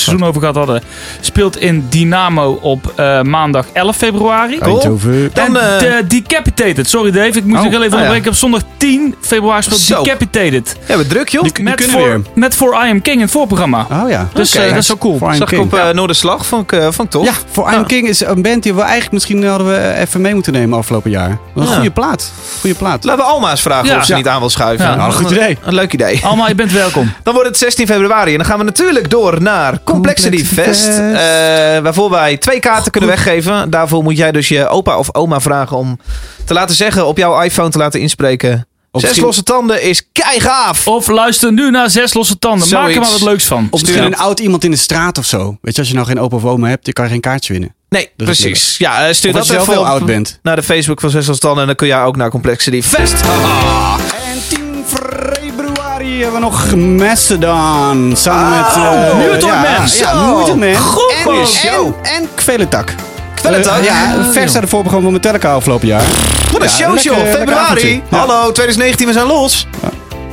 [0.00, 0.82] seizoen over gehad hadden.
[1.20, 4.58] Speelt in Dynamo op eh, maandag 11 februari.
[4.58, 4.98] Cool.
[5.32, 6.88] Dan, en eh, de Decapitated.
[6.88, 7.96] Sorry Dave, ik moet Oh, je heel even ah, ja.
[7.98, 8.30] onderbreken.
[8.30, 10.02] Op zondag 10 februari speelt Zo.
[10.02, 10.76] Decapitated.
[10.88, 11.42] Ja, we druk, joh.
[11.42, 12.20] Die, die Met voor, weer.
[12.34, 13.86] met voor I Am King in het voorprogramma.
[13.92, 14.28] Oh ja.
[14.34, 15.16] Dus eh, dat is wel cool.
[15.16, 16.46] For I Am Zag ik op eh Noorderslag.
[16.46, 17.24] Vond ik, eh, vond ik tof.
[17.26, 20.20] Ja, voor I Am King is een band die we eigenlijk misschien hadden we even
[20.20, 21.38] mee moeten nemen afgelopen jaar.
[21.54, 22.32] Een goede plaat.
[22.60, 23.04] Goede plaat.
[23.04, 23.96] Laten we Alma eens vragen Ja.
[23.96, 24.22] of ze Ja.
[24.22, 24.86] niet aan wil schuiven.
[24.86, 24.94] Ja.
[24.94, 25.58] Nou, een goed idee.
[25.64, 26.20] Een leuk idee.
[26.24, 27.12] Allemaal, je bent welkom.
[27.22, 30.84] Dan wordt het 16 februari en dan gaan we natuurlijk door naar Complexity, Complexity Fest.
[30.84, 30.98] Fest.
[30.98, 33.70] eh, waarvoor wij twee kaarten kunnen weggeven.
[33.70, 35.98] Daarvoor moet jij dus je opa of oma vragen om
[36.44, 38.64] te laten zeggen op jouw iPhone te laten inspreken.
[38.92, 40.86] Of Zes misschien- losse tanden is keigaaf.
[40.86, 42.68] Of luister nu naar Zes Losse Tanden.
[42.70, 43.68] Maak er maar wat leuks van.
[43.70, 45.56] Of misschien een oud iemand in de straat of zo.
[45.60, 47.74] Weet je, als je nou geen opa of oma hebt, je kan geen kaartje winnen.
[47.90, 48.76] Nee, Dat precies.
[48.78, 50.38] Ja, eh, stuur Of als dat je even heel op oud bent.
[50.42, 53.12] naar de Facebook van Zes losse tanden en dan kun jij ook naar Complexity Fest.
[53.12, 58.12] En 10 februari hebben we nog Macedon.
[58.16, 58.76] Samen met...
[58.76, 59.88] uh, Mutant ja, Man.
[59.98, 60.76] Ja, Man.
[60.76, 61.44] Goed, en, man.
[61.62, 62.94] En, en Kvelentak.
[63.34, 63.78] Kvelentak?
[63.78, 66.04] Eh, ja, vers uit het voorprogramma van Metallica afgelopen jaar.
[66.52, 67.16] Wat een Ja, show, joh.
[67.16, 68.02] lekker Februari.
[68.10, 68.18] Ja.
[68.18, 69.66] Hallo, 2019, we zijn los.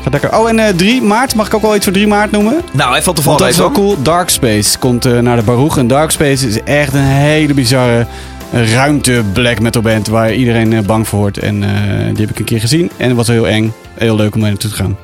[0.04, 0.40] Gaat lekker.
[0.40, 1.36] Oh, en eh 3 maart.
[1.36, 2.62] Mag ik ook wel iets voor 3 maart noemen?
[2.72, 4.02] Nou, even te Want vallen dat is wel cool.
[4.02, 5.78] Dark Space komt eh, naar de Baruch.
[5.78, 8.06] En Dark Space is echt een hele bizarre
[8.52, 11.38] eh, ruimte black metal band waar iedereen bang voor wordt.
[11.38, 11.70] En eh,
[12.14, 12.92] die heb ik een keer gezien.
[12.98, 13.74] En het was heel eng.
[13.98, 14.98] Heel leuk om mee naartoe te gaan.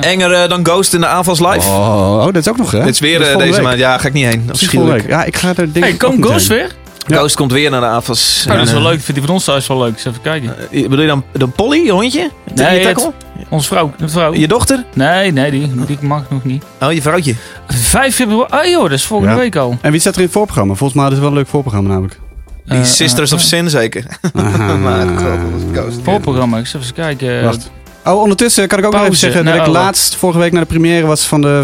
[0.00, 1.68] Enger dan Ghost in de aanvals live.
[1.68, 2.78] Oh, oh, dat is ook nog hè?
[2.84, 3.62] Dit is weer deze week.
[3.62, 3.78] maand.
[3.78, 4.48] Ja, ga ik niet heen.
[4.50, 5.00] Afschuwelijk.
[5.00, 5.10] week.
[5.10, 6.58] Ja, ik ga er denk Hey, komt Ghost heen.
[6.58, 6.74] weer?
[7.08, 7.16] Ja.
[7.16, 8.44] Ghost komt weer naar de aanvals.
[8.48, 9.00] Oh, dat is wel eh, leuk.
[9.00, 9.92] Vindt die van ons thuis wel leuk.
[9.92, 10.70] Eens even kijken.
[10.70, 12.30] eh, bedoel je dan, dan Polly, je hondje?
[12.54, 13.12] Nee, je tackle?
[13.48, 13.92] Ons vrouw.
[13.98, 14.34] De vrouw.
[14.34, 14.84] Je dochter?
[14.94, 16.64] Nee, nee, die, die mag nog niet.
[16.80, 17.34] Oh, je vrouwtje.
[17.68, 18.66] 5 februari.
[18.66, 19.38] Oh joh, dat is volgende Ja.
[19.40, 19.78] week al.
[19.80, 20.74] En wie staat er in het voorprogramma?
[20.74, 22.18] Volgens mij hadden ze wel een leuk voorprogramma namelijk.
[22.64, 24.18] Die Eh, Sisters eh, of Sin zeker.
[24.34, 24.76] Aha.
[24.86, 25.06] maar
[25.72, 25.98] Ghost.
[26.02, 26.58] Voorprogramma.
[26.58, 27.44] Ik zal even kijken.
[27.44, 27.70] Wacht.
[28.04, 30.60] Oh, ondertussen kan ik ook nog even zeggen dat ik oh, laatst vorige week naar
[30.62, 31.62] de première was van de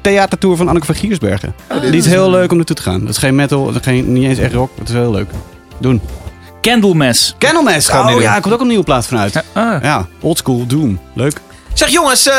[0.00, 1.54] theatertour van Anneke van Giersbergen.
[1.80, 3.00] Die is heel leuk om naartoe te gaan.
[3.00, 4.70] Het is geen metal, het is geen, niet eens echt rock.
[4.78, 5.30] Het is heel leuk.
[5.80, 6.00] Doen.
[6.60, 7.34] Candlemass.
[7.38, 7.88] Candlemass.
[7.88, 9.42] Gaan we Oh ja, er komt ook een nieuwe plaat vanuit.
[9.52, 9.82] Ah.
[9.82, 11.00] Ja, oldschool Doom.
[11.14, 11.40] Leuk.
[11.74, 12.34] Zeg jongens, eh,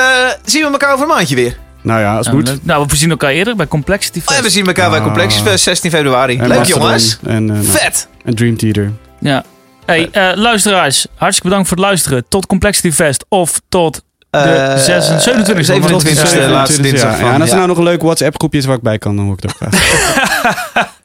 [0.45, 1.57] zien we elkaar over een maandje weer?
[1.82, 2.66] Nou ja, als het Nou, moet.
[2.66, 4.43] nou, we zien elkaar eerder bij Complexity Oh, ja, Fest.
[4.43, 5.05] we zien elkaar bij Ah.
[5.05, 6.38] Complex Fest 16 februari.
[6.38, 7.18] En Leuk Mastodon jongens.
[7.26, 8.07] En, eh, nou, Vet.
[8.26, 8.91] en Dream Theater.
[9.20, 9.43] Ja.
[9.86, 12.24] Hey, eh, luisteraars, hartstikke bedankt voor het luisteren.
[12.28, 17.41] Tot Complexity Fest of tot de Eh, 26, 27, 27 Ja, laatste dinsdag en als
[17.41, 17.55] er ja.
[17.55, 19.51] nou nog een leuk WhatsApp groepje is waar ik bij kan, dan hoor ik het
[19.51, 19.73] ook graag.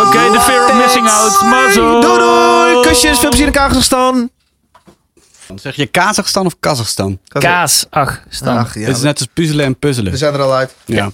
[0.00, 1.42] Oké, de fear of missing out.
[1.42, 2.00] Mazzel.
[2.00, 2.82] Doei doei.
[2.82, 4.30] Kusjes, veel plezier in Kazachstan.
[5.46, 7.18] Dan zeg je Kazachstan of Kazachstan?
[7.28, 7.86] Kaas.
[7.90, 8.58] Ach, staan.
[8.58, 8.80] Ach, ja.
[8.86, 10.12] Het is net als puzzelen en puzzelen.
[10.12, 10.74] We zijn er al uit.
[10.84, 11.10] Ja.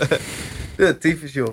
[1.00, 1.52] tyfus joh.